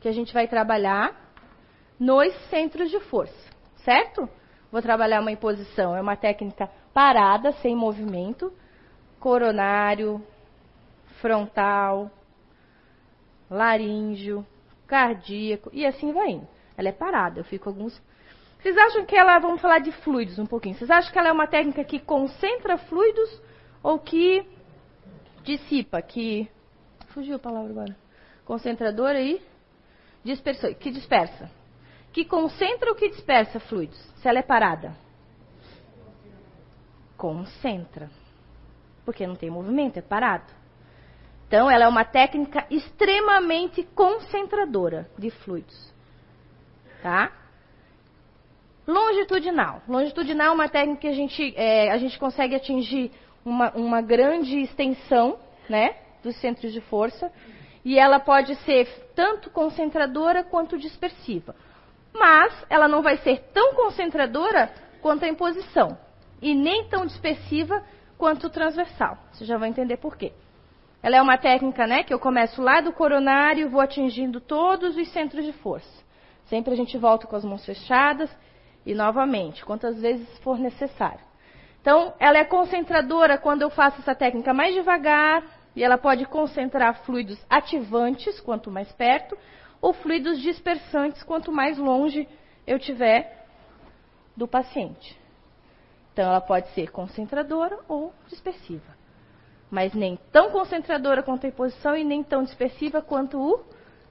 [0.00, 1.14] que a gente vai trabalhar
[2.00, 3.50] nos centros de força,
[3.84, 4.28] certo?
[4.72, 8.52] Vou trabalhar uma imposição, é uma técnica parada, sem movimento,
[9.20, 10.20] coronário,
[11.20, 12.10] frontal,
[13.48, 14.44] laríngeo,
[14.94, 16.46] cardíaco e assim vai indo.
[16.76, 18.00] Ela é parada, eu fico alguns.
[18.60, 21.32] Vocês acham que ela, vamos falar de fluidos um pouquinho, vocês acham que ela é
[21.32, 23.42] uma técnica que concentra fluidos
[23.82, 24.46] ou que
[25.42, 26.48] dissipa, que.
[27.08, 27.96] Fugiu a palavra agora.
[28.44, 29.42] Concentradora e
[30.22, 31.50] dispersor, que dispersa.
[32.12, 33.98] Que concentra ou que dispersa fluidos?
[34.20, 34.96] Se ela é parada?
[37.16, 38.08] Concentra.
[39.04, 40.52] Porque não tem movimento, é parado.
[41.46, 45.92] Então, ela é uma técnica extremamente concentradora de fluidos.
[47.02, 47.30] Tá?
[48.86, 49.82] Longitudinal.
[49.88, 53.10] Longitudinal é uma técnica que a gente, é, a gente consegue atingir
[53.44, 57.30] uma, uma grande extensão né, dos centros de força.
[57.84, 61.54] E ela pode ser tanto concentradora quanto dispersiva.
[62.12, 65.98] Mas ela não vai ser tão concentradora quanto a imposição.
[66.40, 67.82] E nem tão dispersiva
[68.16, 69.18] quanto transversal.
[69.32, 70.32] Você já vai entender por quê.
[71.04, 74.96] Ela é uma técnica né, que eu começo lá do coronário e vou atingindo todos
[74.96, 76.02] os centros de força.
[76.46, 78.34] Sempre a gente volta com as mãos fechadas
[78.86, 81.20] e novamente, quantas vezes for necessário.
[81.78, 85.42] Então, ela é concentradora quando eu faço essa técnica mais devagar,
[85.76, 89.36] e ela pode concentrar fluidos ativantes, quanto mais perto,
[89.82, 92.26] ou fluidos dispersantes, quanto mais longe
[92.66, 93.44] eu tiver
[94.34, 95.20] do paciente.
[96.14, 98.93] Então, ela pode ser concentradora ou dispersiva.
[99.74, 103.64] Mas nem tão concentradora quanto a imposição e nem tão dispersiva quanto o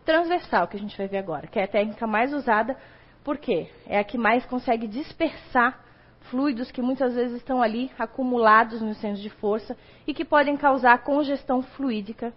[0.03, 2.75] transversal, que a gente vai ver agora, que é a técnica mais usada,
[3.23, 5.81] porque é a que mais consegue dispersar
[6.23, 11.01] fluidos que muitas vezes estão ali acumulados no centro de força e que podem causar
[11.01, 12.33] congestão fluídica,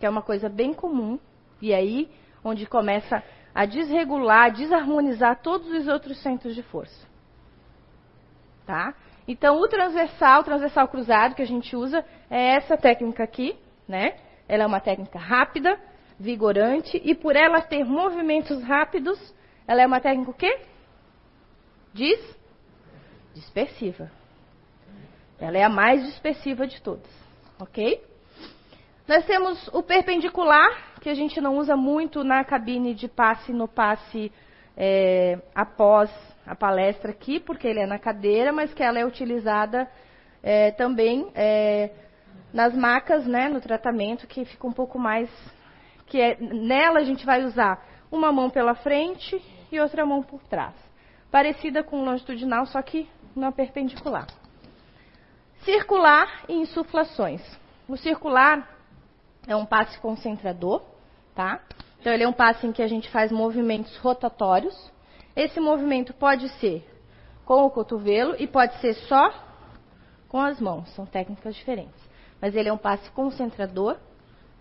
[0.00, 1.16] que é uma coisa bem comum,
[1.62, 2.10] e aí
[2.42, 3.22] onde começa
[3.54, 7.06] a desregular, a desarmonizar todos os outros centros de força.
[8.66, 8.94] Tá?
[9.26, 13.56] Então, o transversal, o transversal cruzado que a gente usa é essa técnica aqui,
[13.88, 14.16] né?
[14.46, 15.78] Ela é uma técnica rápida,
[16.18, 19.18] vigorante e por ela ter movimentos rápidos,
[19.66, 20.60] ela é uma técnica o quê?
[21.92, 22.20] Diz
[23.34, 24.10] dispersiva.
[25.38, 27.10] Ela é a mais dispersiva de todas,
[27.58, 28.02] ok?
[29.06, 33.68] Nós temos o perpendicular, que a gente não usa muito na cabine de passe no
[33.68, 34.32] passe
[34.76, 36.10] é, após
[36.46, 39.90] a palestra aqui, porque ele é na cadeira, mas que ela é utilizada
[40.42, 41.90] é, também é,
[42.52, 45.30] nas macas, né, no tratamento, que fica um pouco mais.
[46.06, 50.42] que é, Nela a gente vai usar uma mão pela frente e outra mão por
[50.44, 50.74] trás.
[51.30, 54.26] Parecida com longitudinal, só que na perpendicular.
[55.64, 57.42] Circular e insuflações.
[57.88, 58.68] O circular
[59.46, 60.82] é um passe concentrador,
[61.34, 61.60] tá?
[62.00, 64.92] Então ele é um passe em que a gente faz movimentos rotatórios.
[65.36, 66.88] Esse movimento pode ser
[67.44, 69.32] com o cotovelo e pode ser só
[70.28, 72.02] com as mãos, são técnicas diferentes.
[72.40, 73.96] Mas ele é um passe concentrador,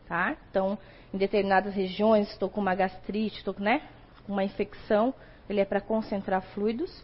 [0.07, 0.35] tá?
[0.49, 0.77] Então,
[1.13, 3.81] em determinadas regiões, estou com uma gastrite, estou né,
[4.25, 5.13] com uma infecção,
[5.49, 7.03] ele é para concentrar fluidos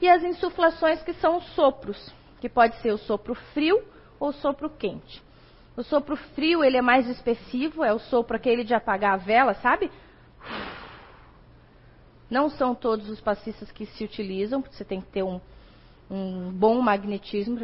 [0.00, 3.82] e as insuflações que são os sopros, que pode ser o sopro frio
[4.20, 5.22] ou sopro quente.
[5.76, 9.54] O sopro frio, ele é mais expressivo, é o sopro aquele de apagar a vela,
[9.54, 9.90] sabe?
[12.30, 15.40] Não são todos os passistas que se utilizam, porque você tem que ter um,
[16.10, 17.58] um bom magnetismo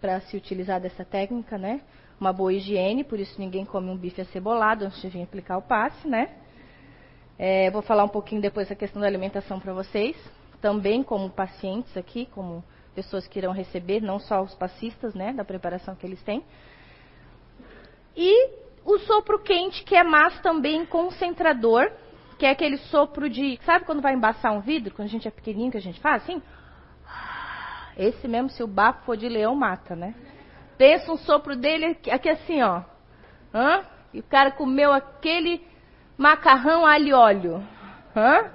[0.00, 1.82] para se utilizar dessa técnica, né?
[2.18, 5.62] Uma boa higiene, por isso ninguém come um bife acebolado antes de vir aplicar o
[5.62, 6.30] passe, né?
[7.38, 10.16] É, vou falar um pouquinho depois da questão da alimentação para vocês
[10.60, 15.44] também como pacientes aqui, como pessoas que irão receber, não só os passistas, né, da
[15.44, 16.42] preparação que eles têm.
[18.16, 18.50] E
[18.84, 21.90] o sopro quente, que é mais também concentrador,
[22.38, 23.58] que é aquele sopro de.
[23.64, 24.94] Sabe quando vai embaçar um vidro?
[24.94, 26.42] Quando a gente é pequenininho, que a gente faz assim?
[27.96, 30.14] Esse mesmo, se o bafo for de leão, mata, né?
[30.76, 32.82] Pensa um sopro dele aqui assim, ó.
[33.54, 33.84] Hã?
[34.12, 35.66] E o cara comeu aquele
[36.18, 37.62] macarrão alho e óleo.
[38.14, 38.50] Hã?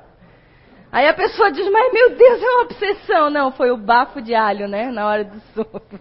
[0.91, 3.29] Aí a pessoa diz, mas meu Deus, é uma obsessão.
[3.29, 4.91] Não, foi o bafo de alho, né?
[4.91, 5.99] Na hora do sopro.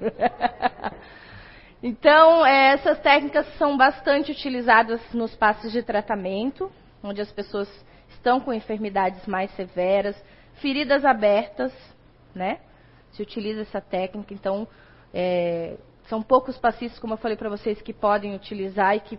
[1.82, 6.70] então, é, essas técnicas são bastante utilizadas nos passos de tratamento,
[7.03, 7.68] onde as pessoas
[8.09, 10.20] estão com enfermidades mais severas,
[10.55, 11.72] feridas abertas,
[12.34, 12.61] né?
[13.12, 14.32] Se utiliza essa técnica.
[14.34, 14.66] Então,
[15.12, 15.76] é,
[16.09, 19.18] são poucos passistas, como eu falei para vocês, que podem utilizar e que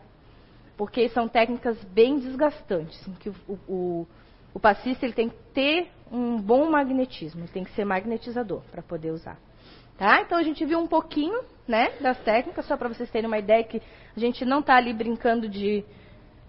[0.78, 4.08] porque são técnicas bem desgastantes, em que o, o
[4.54, 8.82] o passista ele tem que ter um bom magnetismo, ele tem que ser magnetizador para
[8.82, 9.38] poder usar.
[9.98, 10.22] Tá?
[10.22, 13.64] Então a gente viu um pouquinho né, das técnicas, só para vocês terem uma ideia
[13.64, 13.82] que
[14.16, 15.86] a gente não está ali brincando de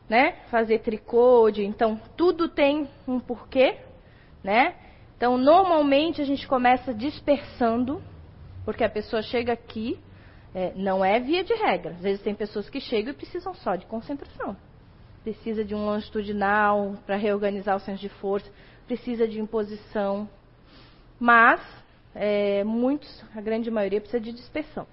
[0.08, 3.78] né, fazer tricô, de, então tudo tem um porquê,
[4.42, 4.74] né?
[5.16, 8.02] Então, normalmente a gente começa dispersando,
[8.64, 9.96] porque a pessoa chega aqui,
[10.52, 11.92] é, não é via de regra.
[11.92, 14.56] Às vezes tem pessoas que chegam e precisam só de concentração.
[15.22, 18.50] Precisa de um longitudinal para reorganizar o senso de força,
[18.84, 20.28] precisa de imposição.
[21.20, 21.60] Mas,
[22.16, 24.88] é, muitos, a grande maioria, precisa de dispersão.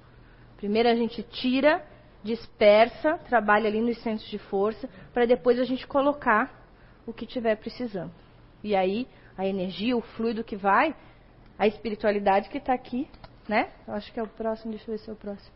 [0.58, 1.84] Primeiro a gente tira,
[2.24, 6.52] dispersa, trabalha ali nos centros de força, para depois a gente colocar
[7.06, 8.12] o que tiver precisando.
[8.64, 9.08] E aí
[9.38, 10.94] a energia, o fluido que vai,
[11.58, 13.08] a espiritualidade que está aqui,
[13.48, 13.70] né?
[13.88, 15.52] Eu acho que é o próximo, deixa eu ver se é o próximo.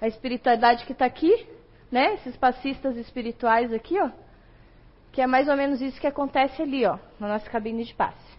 [0.00, 1.46] A espiritualidade que está aqui,
[1.90, 2.14] né?
[2.14, 4.10] Esses passistas espirituais aqui, ó.
[5.12, 8.38] Que é mais ou menos isso que acontece ali, ó, na nossa cabine de passe.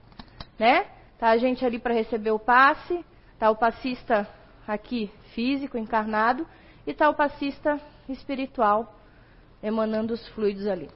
[0.58, 0.86] Né?
[1.20, 3.06] Tá a gente ali para receber o passe,
[3.38, 4.28] tá o passista
[4.66, 6.48] aqui físico, encarnado,
[6.86, 7.80] e tá o passista
[8.10, 8.96] espiritual
[9.62, 10.90] emanando os fluidos ali.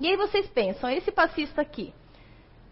[0.00, 1.92] E aí vocês pensam, esse passista aqui,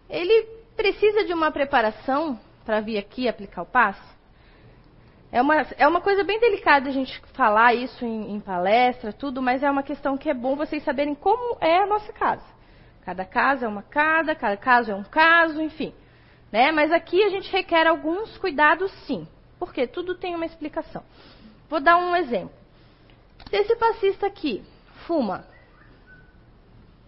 [0.09, 0.43] ele
[0.75, 4.11] precisa de uma preparação para vir aqui aplicar o passe?
[5.31, 9.41] É uma, é uma coisa bem delicada a gente falar isso em, em, palestra, tudo,
[9.41, 12.43] mas é uma questão que é bom vocês saberem como é a nossa casa.
[13.05, 15.93] Cada casa é uma casa, cada caso é um caso, enfim.
[16.51, 16.71] Né?
[16.73, 19.25] Mas aqui a gente requer alguns cuidados sim,
[19.57, 21.01] porque tudo tem uma explicação.
[21.71, 22.53] Vou dar um exemplo.
[23.49, 24.61] Se esse passista aqui
[25.07, 25.45] fuma,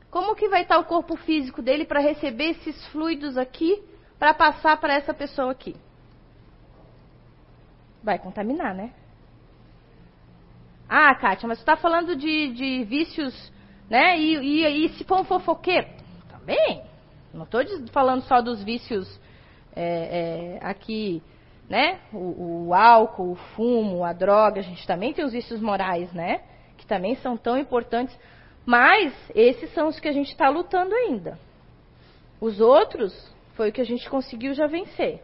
[0.09, 3.83] como que vai estar o corpo físico dele para receber esses fluidos aqui
[4.17, 5.75] para passar para essa pessoa aqui?
[8.01, 8.93] Vai contaminar, né?
[10.87, 13.51] Ah, Kátia, mas você está falando de, de, vícios,
[13.89, 14.17] né?
[14.17, 15.89] E, e, e, se for um fofoqueiro?
[16.29, 16.85] Também.
[17.33, 17.61] Não estou
[17.91, 19.19] falando só dos vícios
[19.75, 21.21] é, é, aqui,
[21.73, 22.01] né?
[22.13, 24.59] O, o, álcool, o fumo, a droga.
[24.59, 26.41] A gente também tem os vícios morais, né?
[26.77, 28.15] Que também são tão importantes.
[28.63, 31.39] Mas esses são os que a gente está lutando ainda.
[32.39, 33.11] Os outros
[33.55, 35.23] foi o que a gente conseguiu já vencer,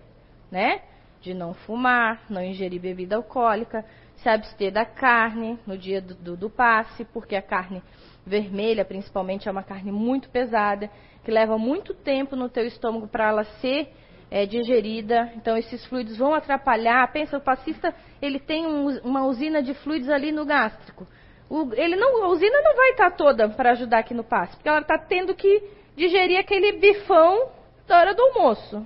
[0.50, 0.82] né?
[1.22, 3.86] De não fumar, não ingerir bebida alcoólica,
[4.16, 7.84] se abster da carne no dia do, do, do passe, porque a carne
[8.26, 10.90] vermelha, principalmente, é uma carne muito pesada,
[11.24, 13.94] que leva muito tempo no teu estômago para ela ser
[14.32, 15.32] é, digerida.
[15.36, 17.12] Então, esses fluidos vão atrapalhar.
[17.12, 21.08] Pensa, o passista, ele tem um, uma usina de fluidos ali no gástrico.
[21.50, 24.70] O, ele não, a usina não vai estar toda para ajudar aqui no passe, porque
[24.70, 25.64] ela está tendo que
[25.96, 27.50] digerir aquele bifão
[27.88, 28.86] da hora do almoço.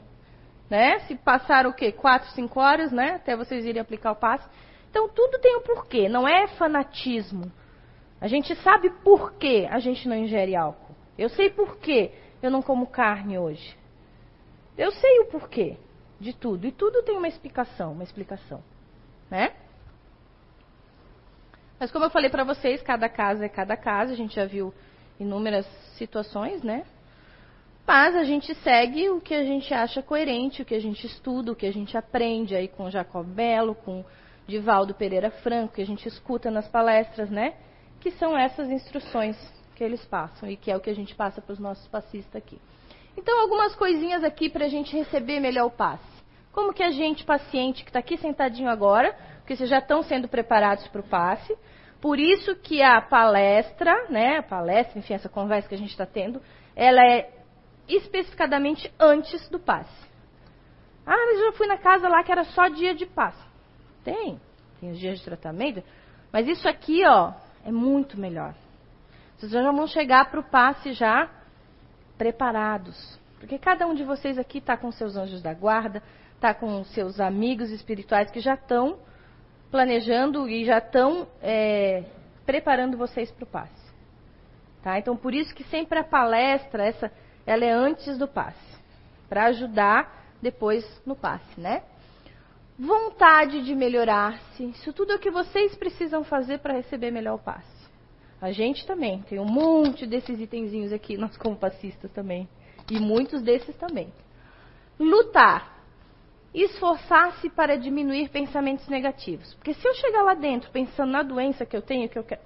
[0.69, 0.99] Né?
[0.99, 1.91] Se passar o quê?
[1.91, 3.15] Quatro, cinco horas, né?
[3.15, 4.47] Até vocês irem aplicar o passe.
[4.89, 7.51] Então tudo tem um porquê, não é fanatismo.
[8.21, 10.95] A gente sabe por que a gente não ingere álcool.
[11.17, 13.75] Eu sei por que eu não como carne hoje.
[14.77, 15.77] Eu sei o porquê
[16.19, 16.65] de tudo.
[16.65, 18.63] E tudo tem uma explicação, uma explicação.
[19.29, 19.53] Né?
[21.79, 24.73] Mas como eu falei para vocês, cada caso é cada caso, a gente já viu
[25.19, 25.65] inúmeras
[25.97, 26.85] situações, né?
[27.85, 31.51] Mas a gente segue o que a gente acha coerente, o que a gente estuda,
[31.51, 34.05] o que a gente aprende aí com Jacob Belo, com
[34.47, 37.55] Divaldo Pereira Franco, que a gente escuta nas palestras, né?
[37.99, 39.35] Que são essas instruções
[39.75, 42.35] que eles passam e que é o que a gente passa para os nossos passistas
[42.35, 42.59] aqui.
[43.15, 46.13] Então, algumas coisinhas aqui para a gente receber melhor o passe.
[46.51, 50.27] Como que a gente, paciente, que está aqui sentadinho agora, porque vocês já estão sendo
[50.27, 51.57] preparados para o passe,
[51.99, 56.05] por isso que a palestra, né, a palestra, enfim, essa conversa que a gente está
[56.05, 56.41] tendo,
[56.75, 57.29] ela é
[57.87, 60.11] especificadamente antes do passe.
[61.05, 63.43] Ah, mas eu já fui na casa lá que era só dia de passe.
[64.03, 64.39] Tem,
[64.79, 65.83] tem os dias de tratamento,
[66.31, 67.33] mas isso aqui, ó,
[67.65, 68.53] é muito melhor.
[69.37, 71.29] Vocês já vão chegar para o passe já
[72.23, 73.19] preparados.
[73.37, 76.01] Porque cada um de vocês aqui está com seus anjos da guarda,
[76.35, 78.97] está com seus amigos espirituais que já estão
[79.69, 82.05] planejando e já estão é,
[82.45, 83.93] preparando vocês para o passe.
[84.81, 84.97] Tá?
[84.97, 87.11] Então, por isso que sempre a palestra, essa,
[87.45, 88.77] ela é antes do passe,
[89.27, 91.83] para ajudar depois no passe, né?
[92.79, 97.39] Vontade de melhorar-se, isso tudo é o que vocês precisam fazer para receber melhor o
[97.39, 97.72] passe.
[98.43, 102.45] A gente também tem um monte desses itenzinhos aqui, nós como passistas também,
[102.91, 104.11] e muitos desses também.
[104.99, 105.81] Lutar,
[106.53, 109.53] esforçar-se para diminuir pensamentos negativos.
[109.53, 112.41] Porque se eu chegar lá dentro pensando na doença que eu tenho, que eu quero,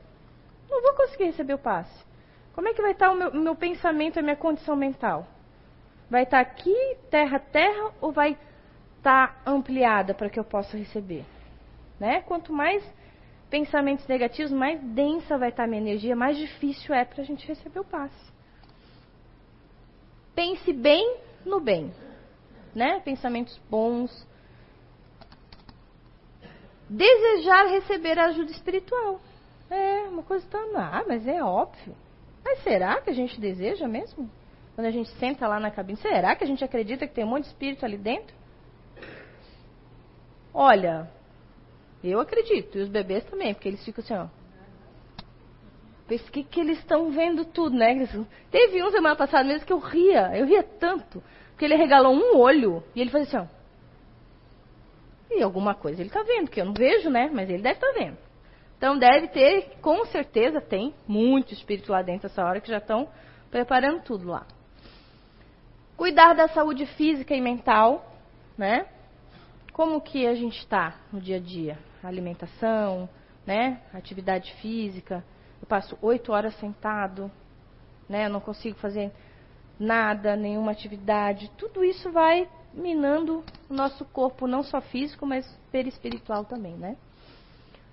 [0.70, 2.06] não vou conseguir receber o passe.
[2.54, 5.26] Como é que vai estar o meu, meu pensamento, a minha condição mental?
[6.12, 6.76] Vai estar aqui,
[7.10, 8.38] terra, terra, ou vai
[8.98, 11.26] estar ampliada para que eu possa receber?
[12.00, 12.22] Né?
[12.22, 12.84] Quanto mais
[13.50, 17.48] pensamentos negativos, mais densa vai estar a minha energia, mais difícil é para a gente
[17.48, 18.32] receber o passe.
[20.36, 21.92] Pense bem no bem
[22.78, 23.00] né?
[23.00, 24.26] Pensamentos bons.
[26.88, 29.20] Desejar receber ajuda espiritual.
[29.70, 30.78] É uma coisa tão.
[30.78, 31.96] Ah, mas é óbvio.
[32.46, 34.30] Mas será que a gente deseja mesmo?
[34.76, 37.30] quando a gente senta lá na cabine, será que a gente acredita que tem um
[37.30, 38.36] monte de espírito ali dentro?
[40.54, 41.10] Olha,
[42.10, 44.28] eu acredito, e os bebês também, porque eles ficam assim, ó.
[46.08, 48.08] Pensa que, que eles estão vendo tudo, né?
[48.50, 52.38] Teve um semana passada mesmo que eu ria, eu ria tanto, porque ele regalou um
[52.38, 53.58] olho e ele fazia assim, ó.
[55.30, 57.30] E alguma coisa ele está vendo, que eu não vejo, né?
[57.34, 58.18] Mas ele deve estar tá vendo.
[58.78, 63.10] Então deve ter, com certeza tem, muito espírito lá dentro essa hora que já estão
[63.50, 64.46] preparando tudo lá.
[65.98, 68.06] Cuidar da saúde física e mental,
[68.58, 68.86] né?
[69.74, 71.78] Como que a gente está no dia a dia?
[72.04, 73.10] Alimentação,
[73.46, 73.82] né?
[73.94, 75.24] Atividade física.
[75.62, 77.32] Eu passo oito horas sentado,
[78.08, 78.26] né?
[78.26, 79.12] Eu não consigo fazer
[79.80, 81.52] nada, nenhuma atividade.
[81.58, 86.96] Tudo isso vai minando o nosso corpo, não só físico, mas perispiritual também, né?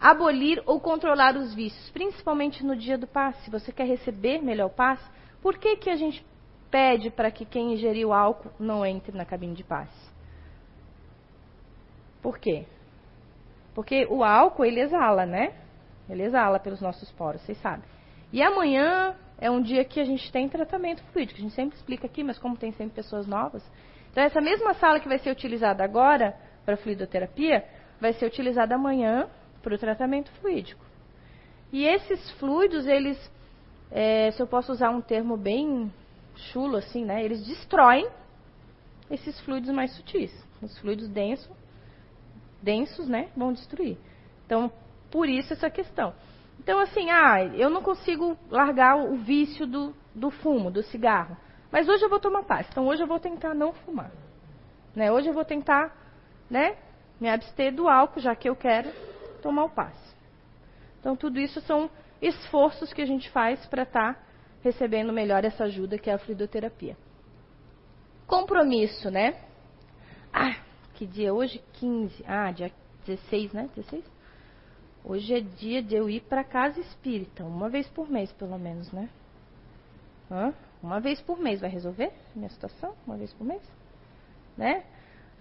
[0.01, 3.45] Abolir ou controlar os vícios, principalmente no dia do passe.
[3.45, 5.05] Se você quer receber melhor passe,
[5.41, 6.25] por que, que a gente
[6.71, 10.13] pede para que quem ingeriu álcool não entre na cabine de passe?
[12.21, 12.67] Por quê?
[13.75, 15.53] Porque o álcool, ele exala, né?
[16.09, 17.85] Ele exala pelos nossos poros, vocês sabem.
[18.33, 21.39] E amanhã é um dia que a gente tem tratamento fluídico.
[21.39, 23.62] A gente sempre explica aqui, mas como tem sempre pessoas novas,
[24.14, 27.64] então, essa mesma sala que vai ser utilizada agora para fluidoterapia,
[28.01, 29.29] vai ser utilizada amanhã
[29.61, 30.85] para o tratamento fluídico.
[31.72, 33.18] E esses fluidos, eles,
[33.91, 35.93] é, se eu posso usar um termo bem
[36.37, 37.25] chulo assim, né?
[37.25, 38.09] Eles destroem
[39.11, 40.33] esses fluidos mais sutis.
[40.62, 41.51] Os fluidos densos,
[42.65, 43.29] densos, né?
[43.37, 43.99] Vão destruir.
[44.47, 44.73] Então,
[45.11, 46.15] por isso essa questão.
[46.59, 51.37] Então, assim, ah, eu não consigo largar o vício do, do fumo, do cigarro.
[51.75, 52.69] Mas hoje eu vou tomar paz.
[52.71, 54.12] Então hoje eu vou tentar não fumar.
[54.95, 55.11] Né?
[55.11, 55.93] Hoje eu vou tentar
[56.49, 56.77] né,
[57.21, 58.93] me abster do álcool, já que eu quero
[59.43, 60.15] tomar o passe.
[61.01, 61.91] Então tudo isso são
[62.23, 64.21] esforços que a gente faz para estar tá
[64.62, 66.97] recebendo melhor essa ajuda que é a fluidoterapia.
[68.25, 69.35] Compromisso, né?
[70.33, 70.55] Ah,
[70.95, 71.34] que dia?
[71.34, 72.24] Hoje 15.
[72.26, 72.72] Ah, dia
[73.07, 73.68] 16, né?
[73.74, 74.05] 16?
[75.05, 78.90] Hoje é dia de eu ir para casa espírita, uma vez por mês, pelo menos,
[78.90, 79.11] né?
[80.30, 80.55] Hã?
[80.82, 82.95] Uma vez por mês vai resolver minha situação?
[83.07, 83.62] Uma vez por mês?
[84.57, 84.84] Né?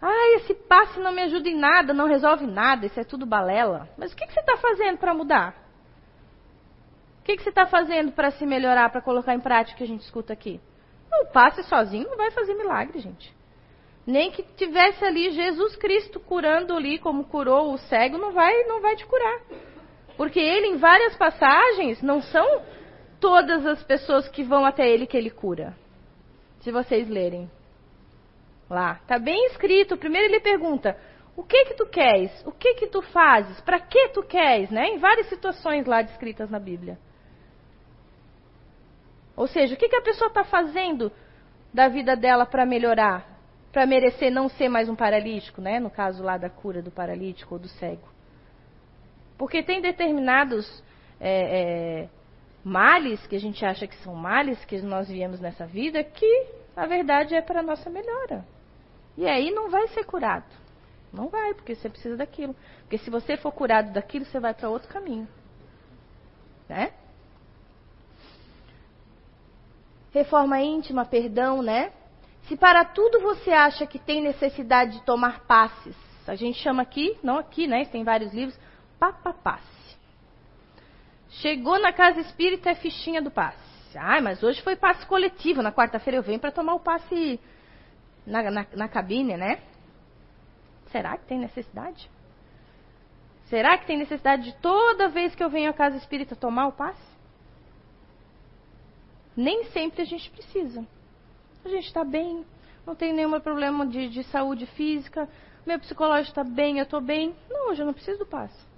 [0.01, 3.87] Ah, esse passe não me ajuda em nada, não resolve nada, isso é tudo balela.
[3.97, 5.55] Mas o que, que você está fazendo para mudar?
[7.21, 9.83] O que, que você está fazendo para se melhorar, para colocar em prática o que
[9.83, 10.59] a gente escuta aqui?
[11.21, 13.33] O passe sozinho não vai fazer milagre, gente.
[14.05, 18.81] Nem que tivesse ali Jesus Cristo curando ali como curou o cego, não vai, não
[18.81, 19.41] vai te curar.
[20.17, 22.61] Porque ele, em várias passagens, não são
[23.19, 25.73] todas as pessoas que vão até ele que ele cura.
[26.59, 27.49] Se vocês lerem.
[28.69, 29.97] Lá, tá bem escrito.
[29.97, 30.97] Primeiro ele pergunta:
[31.35, 32.31] "O que que tu queres?
[32.45, 33.59] O que que tu fazes?
[33.61, 34.87] Para que tu queres?", né?
[34.87, 36.97] Em várias situações lá descritas na Bíblia.
[39.35, 41.11] Ou seja, o que que a pessoa está fazendo
[41.73, 43.25] da vida dela para melhorar,
[43.73, 45.79] para merecer não ser mais um paralítico, né?
[45.79, 48.07] No caso lá da cura do paralítico ou do cego.
[49.35, 50.83] Porque tem determinados
[51.19, 52.09] é, é,
[52.63, 56.85] males que a gente acha que são males que nós viemos nessa vida, que a
[56.85, 58.45] verdade é para nossa melhora.
[59.17, 60.45] E aí não vai ser curado.
[61.11, 62.55] Não vai, porque você precisa daquilo.
[62.81, 65.27] Porque se você for curado daquilo, você vai para outro caminho.
[66.69, 66.93] Né?
[70.11, 71.91] Reforma íntima, perdão, né?
[72.47, 75.95] Se para tudo você acha que tem necessidade de tomar passes,
[76.27, 77.85] a gente chama aqui, não aqui, né?
[77.85, 78.57] Tem vários livros,
[79.43, 79.97] passe.
[81.29, 83.57] Chegou na casa espírita é fichinha do passe.
[83.95, 85.61] Ah, mas hoje foi passe coletivo.
[85.61, 87.39] Na quarta-feira eu venho para tomar o passe
[88.25, 89.61] na, na, na cabine, né?
[90.91, 92.09] Será que tem necessidade?
[93.45, 96.71] Será que tem necessidade de toda vez que eu venho à casa espírita tomar o
[96.71, 97.13] passe?
[99.35, 100.85] Nem sempre a gente precisa.
[101.65, 102.45] A gente está bem,
[102.85, 105.27] não tem nenhum problema de, de saúde física,
[105.65, 107.35] meu psicológico está bem, eu estou bem.
[107.49, 108.73] Não, hoje eu não preciso do passe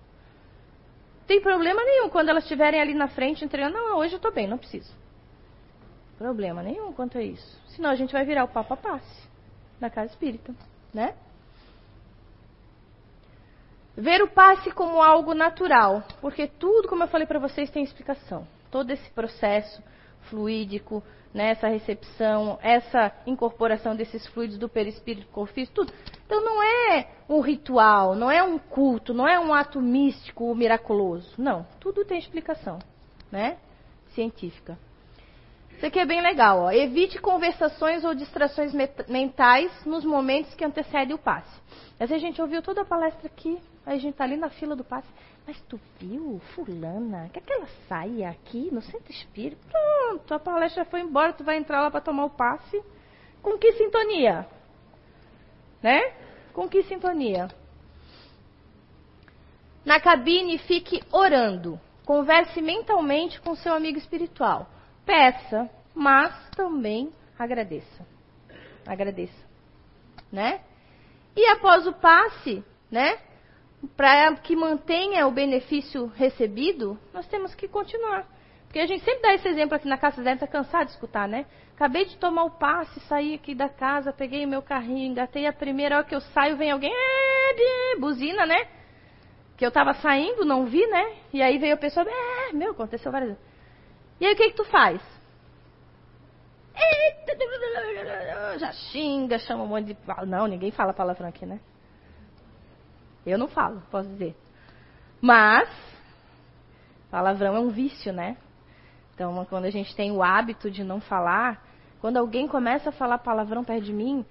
[1.28, 3.74] tem problema nenhum quando elas estiverem ali na frente entregando.
[3.74, 4.94] Não, hoje eu estou bem, não preciso.
[6.18, 7.60] Problema nenhum quanto a isso.
[7.70, 9.28] Senão a gente vai virar o Papa Passe
[9.80, 10.54] na casa espírita,
[10.94, 11.16] né?
[13.98, 18.48] Ver o passe como algo natural, porque tudo, como eu falei para vocês, tem explicação.
[18.70, 19.82] Todo esse processo
[20.30, 21.04] fluídico,
[21.34, 25.92] né, essa recepção, essa incorporação desses fluidos do perispírito corpo tudo.
[26.26, 31.34] Então não é um ritual, não é um culto, não é um ato místico miraculoso.
[31.38, 32.80] Não, tudo tem explicação,
[33.32, 33.58] né?
[34.14, 34.78] Científica.
[35.76, 36.62] Isso aqui é bem legal.
[36.62, 36.72] Ó.
[36.72, 38.74] Evite conversações ou distrações
[39.08, 41.60] mentais nos momentos que antecedem o passe.
[42.00, 44.84] Vezes a gente ouviu toda a palestra aqui, a gente está ali na fila do
[44.84, 45.08] passe.
[45.46, 49.62] Mas tu viu, fulana, que aquela saia aqui no centro espírita?
[49.70, 52.84] Pronto, a palestra foi embora, tu vai entrar lá para tomar o passe.
[53.44, 54.48] Com que sintonia?
[55.84, 56.14] Né?
[56.52, 57.48] Com que sintonia?
[59.86, 61.80] Na cabine, fique orando.
[62.06, 64.68] Converse mentalmente com seu amigo espiritual.
[65.06, 68.06] Peça, mas também agradeça.
[68.88, 69.46] Agradeça.
[70.32, 70.62] Né?
[71.36, 73.20] E após o passe, né?
[73.96, 78.28] Para que mantenha o benefício recebido, nós temos que continuar.
[78.66, 80.92] Porque a gente sempre dá esse exemplo aqui na casa, você deve estar cansado de
[80.92, 81.46] escutar, né?
[81.76, 85.54] Acabei de tomar o passe, saí aqui da casa, peguei o meu carrinho, engatei a
[85.54, 88.68] primeira hora que eu saio, vem alguém, é, buzina, né?
[89.58, 91.16] Que eu estava saindo, não vi, né?
[91.32, 93.46] E aí veio a pessoa, é, meu, aconteceu várias vezes.
[94.20, 95.02] E aí o que que tu faz?
[98.60, 99.98] Já xinga, chama um monte de.
[100.28, 101.60] Não, ninguém fala palavrão aqui, né?
[103.26, 104.36] Eu não falo, posso dizer.
[105.22, 105.70] Mas,
[107.10, 108.38] palavrão é um vício, né?
[109.14, 111.64] Então, quando a gente tem o hábito de não falar,
[112.02, 114.26] quando alguém começa a falar palavrão perto de mim,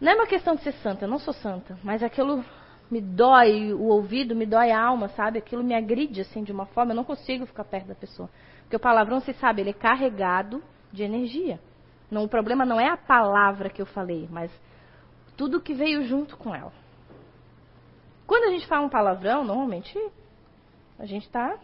[0.00, 2.44] não é uma questão de ser santa, eu não sou santa, mas aquilo
[2.90, 5.38] me dói o ouvido, me dói a alma, sabe?
[5.38, 8.28] Aquilo me agride assim de uma forma, eu não consigo ficar perto da pessoa.
[8.62, 11.60] Porque o palavrão, você sabe, ele é carregado de energia.
[12.10, 14.50] Não, o problema não é a palavra que eu falei, mas
[15.36, 16.72] tudo que veio junto com ela.
[18.26, 19.98] Quando a gente fala um palavrão, normalmente
[20.98, 21.58] a gente está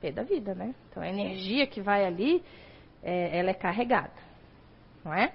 [0.00, 0.74] pé da vida, né?
[0.90, 2.44] Então a energia que vai ali,
[3.02, 4.12] é, ela é carregada,
[5.04, 5.32] não é?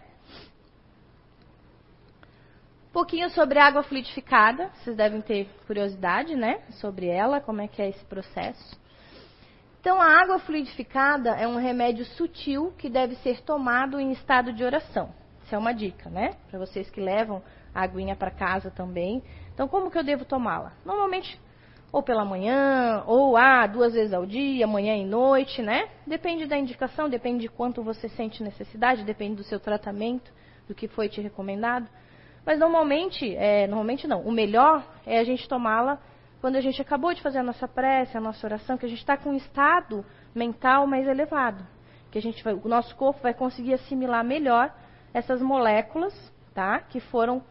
[2.89, 6.61] Um pouquinho sobre a água fluidificada, vocês devem ter curiosidade, né?
[6.71, 8.77] Sobre ela, como é que é esse processo.
[9.79, 14.63] Então, a água fluidificada é um remédio sutil que deve ser tomado em estado de
[14.63, 15.11] oração.
[15.43, 16.35] Isso é uma dica, né?
[16.49, 17.41] Para vocês que levam
[17.73, 19.23] a aguinha para casa também.
[19.61, 20.73] Então, como que eu devo tomá-la?
[20.83, 21.39] Normalmente,
[21.91, 25.87] ou pela manhã, ou ah, duas vezes ao dia, manhã e noite, né?
[26.07, 30.33] Depende da indicação, depende de quanto você sente necessidade, depende do seu tratamento,
[30.67, 31.87] do que foi te recomendado.
[32.43, 34.21] Mas normalmente, é, normalmente não.
[34.21, 35.99] O melhor é a gente tomá-la
[36.39, 38.97] quando a gente acabou de fazer a nossa prece, a nossa oração, que a gente
[38.97, 40.03] está com um estado
[40.33, 41.63] mental mais elevado,
[42.09, 44.73] que a gente vai, o nosso corpo vai conseguir assimilar melhor
[45.13, 46.15] essas moléculas,
[46.51, 46.79] tá?
[46.79, 47.43] Que foram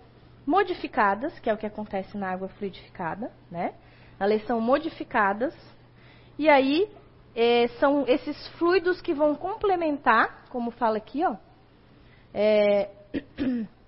[0.46, 3.74] modificadas, que é o que acontece na água fluidificada, né?
[4.18, 5.54] Elas são modificadas
[6.38, 6.90] e aí
[7.34, 11.36] é, são esses fluidos que vão complementar, como fala aqui, ó.
[12.32, 12.90] É,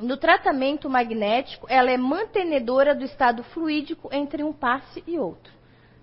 [0.00, 5.52] No tratamento magnético, ela é mantenedora do estado fluídico entre um passe e outro.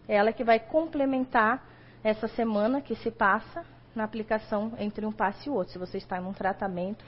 [0.08, 1.68] É ela que vai complementar
[2.04, 5.74] essa semana que se passa na aplicação entre um passe e outro.
[5.74, 7.04] Se você está em um tratamento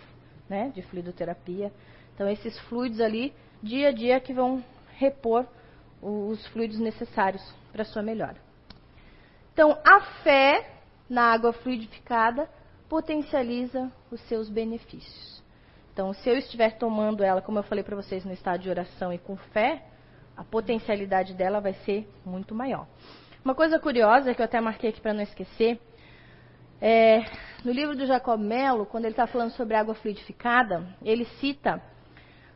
[0.50, 1.72] né, de fluidoterapia.
[2.20, 4.61] Então, esses fluidos ali, dia a dia, que vão
[4.97, 5.47] repor
[6.01, 7.41] os fluidos necessários
[7.72, 8.36] para sua melhora.
[9.53, 10.70] Então, a fé
[11.09, 12.49] na água fluidificada
[12.89, 15.41] potencializa os seus benefícios.
[15.93, 19.13] Então, se eu estiver tomando ela, como eu falei para vocês, no estado de oração
[19.13, 19.82] e com fé,
[20.36, 22.86] a potencialidade dela vai ser muito maior.
[23.45, 25.80] Uma coisa curiosa que eu até marquei aqui para não esquecer,
[26.82, 27.26] é,
[27.63, 31.82] no livro do Jacob Mello, quando ele está falando sobre água fluidificada, ele cita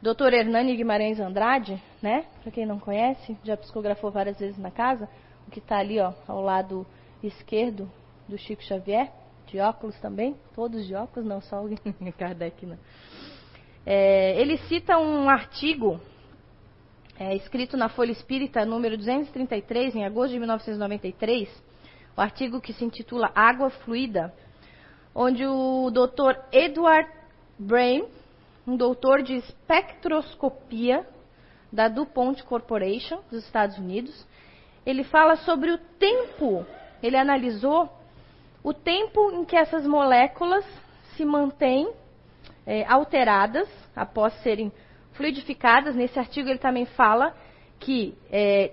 [0.03, 0.33] Dr.
[0.33, 2.25] Hernani Guimarães Andrade, né?
[2.41, 5.07] Para quem não conhece, já psicografou várias vezes na casa,
[5.47, 6.85] o que está ali, ó, ao lado
[7.23, 7.89] esquerdo
[8.27, 9.09] do Chico Xavier,
[9.47, 11.69] de óculos também, todos de óculos, não só o
[12.19, 12.77] Kardec, não.
[13.85, 16.01] É, ele cita um artigo
[17.17, 21.63] é, escrito na Folha Espírita, número 233, em agosto de 1993,
[22.17, 24.33] o artigo que se intitula Água Fluida,
[25.15, 26.41] onde o Dr.
[26.51, 27.09] Edward
[27.57, 28.03] Brain,
[28.65, 31.05] um doutor de espectroscopia
[31.71, 34.25] da DuPont Corporation dos Estados Unidos,
[34.85, 36.65] ele fala sobre o tempo,
[37.01, 37.89] ele analisou
[38.63, 40.65] o tempo em que essas moléculas
[41.15, 41.91] se mantêm
[42.65, 44.71] é, alteradas após serem
[45.13, 45.95] fluidificadas.
[45.95, 47.35] Nesse artigo ele também fala
[47.79, 48.71] que é,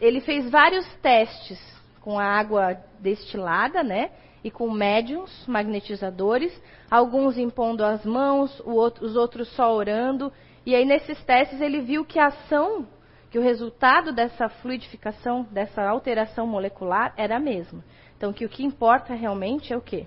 [0.00, 1.60] ele fez vários testes
[2.00, 4.10] com a água destilada, né?
[4.42, 6.52] E com médiums magnetizadores,
[6.90, 10.32] alguns impondo as mãos, os outros só orando.
[10.64, 12.86] E aí nesses testes ele viu que a ação,
[13.30, 17.84] que o resultado dessa fluidificação, dessa alteração molecular era a mesma.
[18.16, 20.06] Então que o que importa realmente é o quê?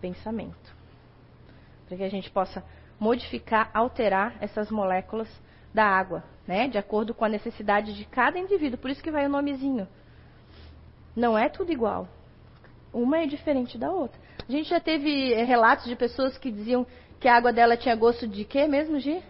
[0.00, 0.80] Pensamento
[1.90, 2.62] para que a gente possa
[3.00, 5.28] modificar, alterar essas moléculas
[5.74, 6.68] da água, né?
[6.68, 8.78] De acordo com a necessidade de cada indivíduo.
[8.78, 9.88] Por isso que vai o nomezinho.
[11.16, 12.06] Não é tudo igual.
[12.92, 14.18] Uma é diferente da outra.
[14.48, 16.86] A gente já teve é, relatos de pessoas que diziam
[17.20, 19.22] que a água dela tinha gosto de quê mesmo, Gi?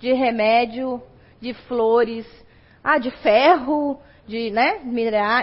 [0.00, 1.00] De remédio,
[1.40, 2.26] de flores,
[2.82, 4.80] ah, de ferro, de né,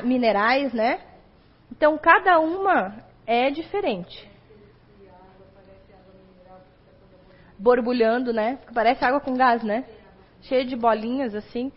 [0.04, 1.00] minerais, né?
[1.72, 4.28] Então cada uma é diferente.
[7.58, 8.58] Borbulhando, né?
[8.74, 9.86] Parece água com gás, né?
[10.42, 11.72] Cheia de bolinhas assim.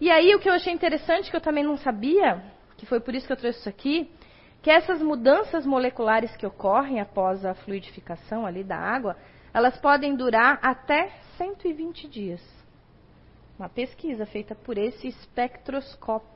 [0.00, 2.42] E aí o que eu achei interessante, que eu também não sabia,
[2.76, 4.10] que foi por isso que eu trouxe isso aqui,
[4.62, 9.16] que essas mudanças moleculares que ocorrem após a fluidificação ali da água,
[9.52, 12.40] elas podem durar até 120 dias.
[13.58, 16.32] Uma pesquisa feita por esse espectroscópio.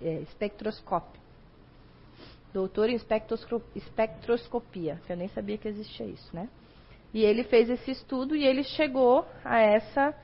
[0.00, 1.20] É, espectroscópio.
[2.52, 2.98] Doutor em
[3.74, 6.48] espectroscopia, que eu nem sabia que existia isso, né?
[7.14, 10.14] E ele fez esse estudo e ele chegou a essa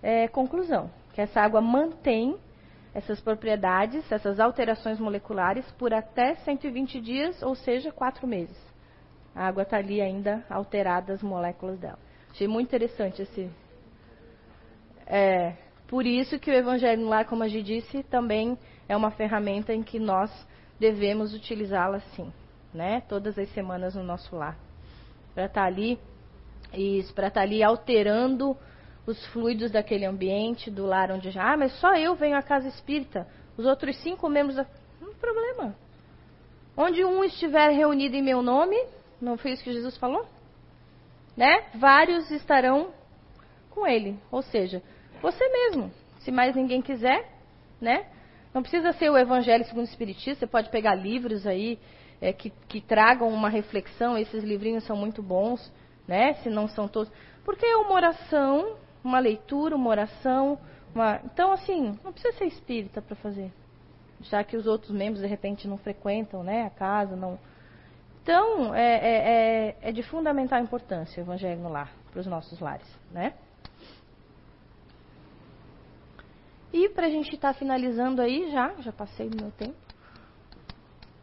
[0.00, 2.36] é, conclusão, que essa água mantém
[2.94, 8.56] essas propriedades, essas alterações moleculares por até 120 dias, ou seja, quatro meses.
[9.34, 11.98] A água está ali ainda alterada, as moléculas dela.
[12.30, 13.50] Achei muito interessante esse.
[15.06, 15.54] É,
[15.86, 19.82] por isso que o Evangelho lá, como a gente disse, também é uma ferramenta em
[19.82, 20.30] que nós
[20.78, 22.32] devemos utilizá-la sim,
[22.74, 23.02] né?
[23.08, 24.56] Todas as semanas no nosso lar.
[25.34, 25.98] Para estar tá ali,
[26.74, 28.56] isso, para estar tá ali alterando
[29.06, 31.52] os fluidos daquele ambiente, do lar onde já.
[31.52, 33.26] Ah, mas só eu venho à casa espírita.
[33.56, 34.56] Os outros cinco membros.
[34.56, 34.66] Da...
[35.00, 35.74] Não problema.
[36.76, 38.76] Onde um estiver reunido em meu nome,
[39.20, 40.26] não foi isso que Jesus falou?
[41.36, 41.66] Né?
[41.74, 42.92] Vários estarão
[43.70, 44.18] com ele.
[44.30, 44.82] Ou seja,
[45.20, 45.90] você mesmo.
[46.20, 47.28] Se mais ninguém quiser,
[47.80, 48.06] né?
[48.54, 51.78] Não precisa ser o Evangelho segundo o Espiritismo, você pode pegar livros aí
[52.20, 54.16] é, que, que tragam uma reflexão.
[54.16, 55.72] Esses livrinhos são muito bons,
[56.06, 56.34] né?
[56.34, 57.12] Se não são todos.
[57.44, 60.58] Porque é uma oração uma leitura, uma oração.
[60.94, 61.20] Uma...
[61.24, 63.52] Então, assim, não precisa ser espírita para fazer.
[64.20, 67.16] Já que os outros membros, de repente, não frequentam né, a casa.
[67.16, 67.38] não.
[68.22, 72.60] Então, é, é, é, é de fundamental importância o Evangelho no lar, para os nossos
[72.60, 72.86] lares.
[73.10, 73.34] Né?
[76.72, 79.74] E para a gente estar tá finalizando aí, já, já passei do meu tempo.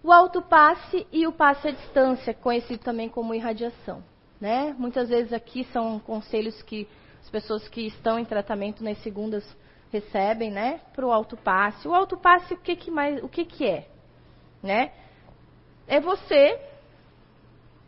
[0.03, 4.03] O autopasse e o passe à distância, conhecido também como irradiação.
[4.39, 4.75] Né?
[4.77, 6.87] Muitas vezes aqui são conselhos que
[7.21, 9.43] as pessoas que estão em tratamento nas segundas
[9.91, 11.87] recebem, né, para o autopasse.
[11.87, 13.87] O autopasse, o que que mais, o que que é,
[14.61, 14.91] né?
[15.87, 16.59] É você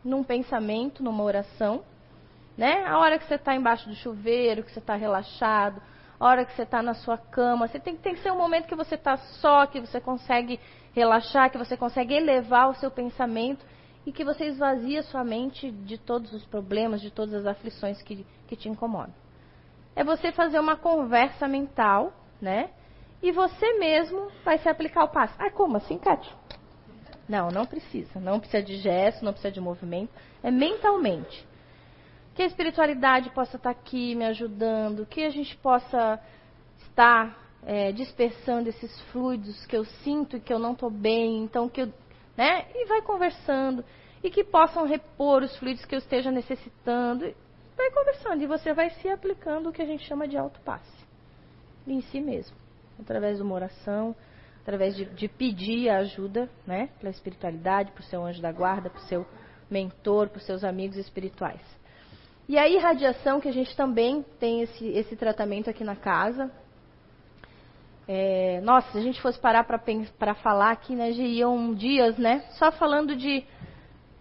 [0.03, 1.83] num pensamento, numa oração,
[2.57, 2.85] né?
[2.85, 5.81] A hora que você está embaixo do chuveiro, que você está relaxado,
[6.19, 8.67] a hora que você está na sua cama, você tem, tem que ser um momento
[8.67, 10.59] que você está só, que você consegue
[10.93, 13.65] relaxar, que você consegue elevar o seu pensamento
[14.05, 18.25] e que você esvazia sua mente de todos os problemas, de todas as aflições que,
[18.47, 19.13] que te incomodam
[19.95, 22.69] é você fazer uma conversa mental, né?
[23.21, 25.35] E você mesmo vai se aplicar o passo.
[25.37, 26.33] Ah, como assim, Kátia?
[27.29, 28.19] Não, não precisa.
[28.19, 30.11] Não precisa de gesto, não precisa de movimento.
[30.41, 31.45] É mentalmente.
[32.33, 36.19] Que a espiritualidade possa estar aqui me ajudando, que a gente possa
[36.79, 41.69] estar é, dispersando esses fluidos que eu sinto e que eu não estou bem, então
[41.69, 41.93] que eu,
[42.35, 42.65] né?
[42.73, 43.83] E vai conversando
[44.23, 47.33] e que possam repor os fluidos que eu esteja necessitando
[47.81, 51.01] vai conversando e você vai se aplicando o que a gente chama de autopasse
[51.87, 52.55] em si mesmo,
[52.99, 54.15] através de uma oração,
[54.61, 58.99] através de, de pedir ajuda, né, pela espiritualidade, para o seu anjo da guarda, para
[58.99, 59.25] o seu
[59.69, 61.61] mentor, para os seus amigos espirituais.
[62.47, 66.51] E a irradiação, que a gente também tem esse, esse tratamento aqui na casa.
[68.13, 72.43] É, nossa, se a gente fosse parar para falar aqui, né, já iam dias, né,
[72.59, 73.45] só falando de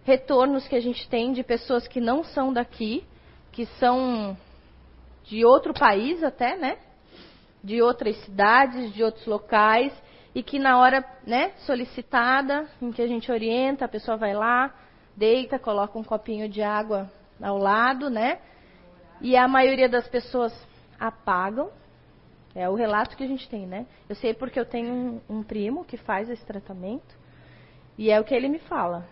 [0.05, 3.03] retornos que a gente tem de pessoas que não são daqui,
[3.51, 4.37] que são
[5.25, 6.77] de outro país até, né?
[7.61, 9.91] De outras cidades, de outros locais,
[10.33, 14.73] e que na hora, né, solicitada, em que a gente orienta, a pessoa vai lá,
[15.17, 17.11] deita, coloca um copinho de água
[17.41, 18.39] ao lado, né?
[19.19, 20.53] E a maioria das pessoas
[20.97, 21.69] apagam.
[22.53, 23.85] É o relato que a gente tem, né?
[24.09, 24.93] Eu sei porque eu tenho
[25.29, 27.15] um, um primo que faz esse tratamento.
[27.97, 29.05] E é o que ele me fala.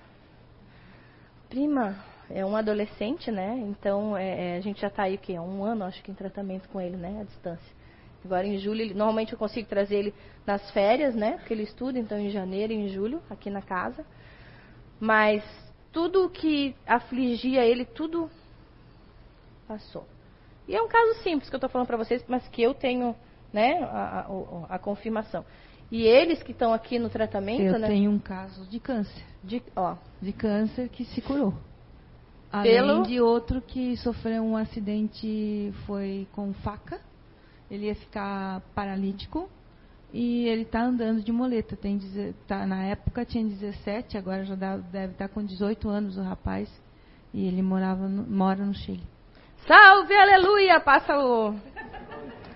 [1.50, 1.96] Prima,
[2.30, 3.58] é um adolescente, né?
[3.58, 5.40] Então é, é a gente já está aí o quê?
[5.40, 7.22] Um ano, acho que em tratamento com ele, né?
[7.22, 7.80] À distância.
[8.24, 10.14] Agora em julho, ele, normalmente eu consigo trazer ele
[10.46, 11.38] nas férias, né?
[11.38, 14.06] Porque ele estuda, então em janeiro e em julho, aqui na casa.
[15.00, 15.44] Mas
[15.92, 18.30] tudo que afligia ele, tudo
[19.68, 20.06] passou.
[20.68, 23.16] E é um caso simples que eu estou falando para vocês, mas que eu tenho
[23.54, 25.46] né, a, a, a confirmação.
[25.92, 27.88] E eles que estão aqui no tratamento, eu né?
[27.88, 29.24] Eu tenho um caso de câncer.
[29.44, 29.96] De, ó.
[30.22, 31.54] de câncer que se curou.
[32.52, 33.04] Além Pelo...
[33.04, 37.00] de outro que sofreu um acidente, foi com faca.
[37.70, 39.48] Ele ia ficar paralítico
[40.12, 41.76] E ele está andando de muleta.
[41.76, 42.00] Tem,
[42.48, 46.22] tá, na época tinha 17, agora já dá, deve estar tá com 18 anos o
[46.22, 46.70] rapaz.
[47.34, 49.04] E ele morava no, mora no Chile.
[49.68, 50.80] Salve, aleluia!
[50.80, 51.54] Passa o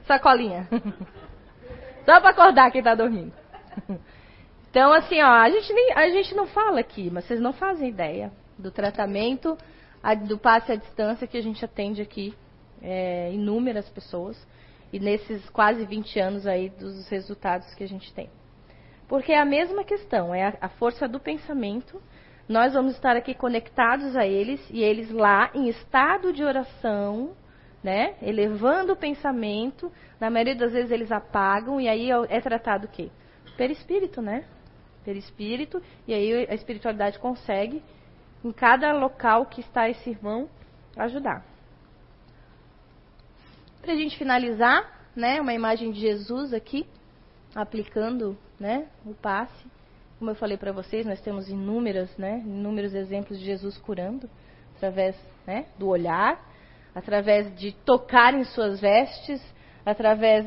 [0.06, 0.68] sacolinha.
[2.06, 3.34] Só para acordar quem está dormindo.
[4.74, 7.90] Então, assim, ó, a gente, nem, a gente não fala aqui, mas vocês não fazem
[7.90, 9.56] ideia do tratamento,
[10.02, 12.34] a, do passe à distância que a gente atende aqui,
[12.82, 14.36] é, inúmeras pessoas,
[14.92, 18.32] e nesses quase 20 anos aí dos resultados que a gente tem.
[19.08, 22.02] Porque é a mesma questão, é a, a força do pensamento.
[22.50, 27.36] Nós vamos estar aqui conectados a eles e eles lá em estado de oração,
[27.84, 29.92] né, elevando o pensamento.
[30.20, 33.10] Na maioria das vezes eles apagam e aí é, é tratado o quê?
[33.58, 34.46] Perispírito, né?
[35.04, 37.84] perispírito, e aí a espiritualidade consegue,
[38.44, 40.50] em cada local que está esse irmão,
[40.98, 41.46] ajudar.
[43.82, 46.88] Para a gente finalizar, né, uma imagem de Jesus aqui,
[47.54, 49.66] aplicando né, o passe.
[50.18, 54.30] Como eu falei para vocês, nós temos inúmeras, né, inúmeros exemplos de Jesus curando,
[54.76, 55.16] através
[55.46, 56.40] né, do olhar,
[56.96, 59.42] através de tocar em suas vestes,
[59.86, 60.46] através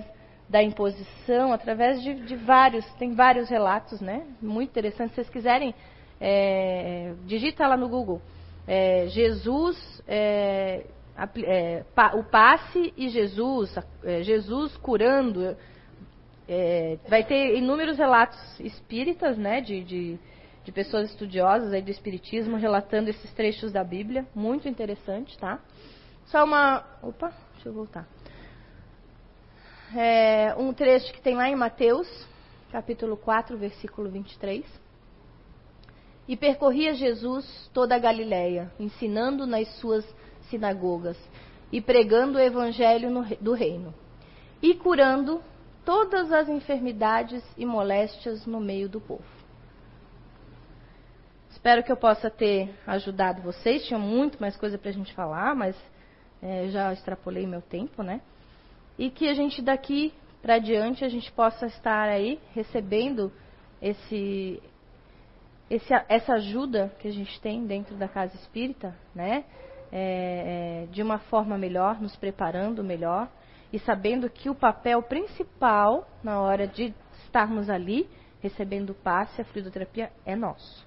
[0.49, 4.25] da imposição, através de, de, vários, tem vários relatos, né?
[4.41, 5.11] Muito interessante.
[5.11, 5.75] Se vocês quiserem,
[6.21, 8.23] é, digita lá no Google.
[8.67, 10.87] É, Jesus, é,
[11.45, 15.57] é pa, o passe e Jesus, é, Jesus curando.
[16.49, 19.61] É, vai ter inúmeros relatos espíritas, né?
[19.61, 20.19] De, de,
[20.65, 24.25] de pessoas estudiosas aí do espiritismo relatando esses trechos da Bíblia.
[24.33, 25.59] Muito interessante, tá?
[26.27, 26.85] Só uma.
[27.03, 28.07] Opa, deixa eu voltar
[29.95, 32.09] é, um trecho que tem lá em Mateus,
[32.73, 34.65] capítulo 4, versículo 23.
[36.27, 40.05] E percorria Jesus toda a Galiléia, ensinando nas suas
[40.51, 41.17] sinagogas
[41.71, 43.95] e pregando o evangelho no, do reino,
[44.63, 45.41] e curando
[45.85, 49.25] todas as enfermidades e moléstias no meio do povo.
[51.51, 53.87] Espero que eu possa ter ajudado vocês.
[53.87, 55.77] Tinha muito mais coisa para a gente falar, mas
[56.43, 58.21] é, já extrapolei meu tempo, né?
[58.99, 60.13] e que a gente daqui
[60.43, 63.33] para diante a gente possa estar aí recebendo
[63.81, 64.63] esse,
[65.69, 69.45] esse, essa ajuda que a gente tem dentro da casa espírita, né?
[69.93, 73.29] É, é, de uma forma melhor, nos preparando melhor
[73.73, 76.93] e sabendo que o papel principal na hora de
[77.25, 78.09] estarmos ali
[78.41, 80.85] recebendo o passe, a fluidoterapia é nosso.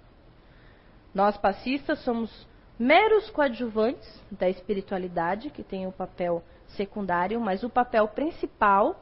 [1.14, 2.47] Nós passistas somos
[2.80, 8.96] meros coadjuvantes da espiritualidade que tem o papel secundário, mas o papel principal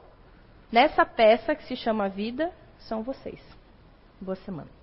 [0.72, 3.40] nessa peça que se chama vida são vocês.
[4.20, 4.77] Boa semana.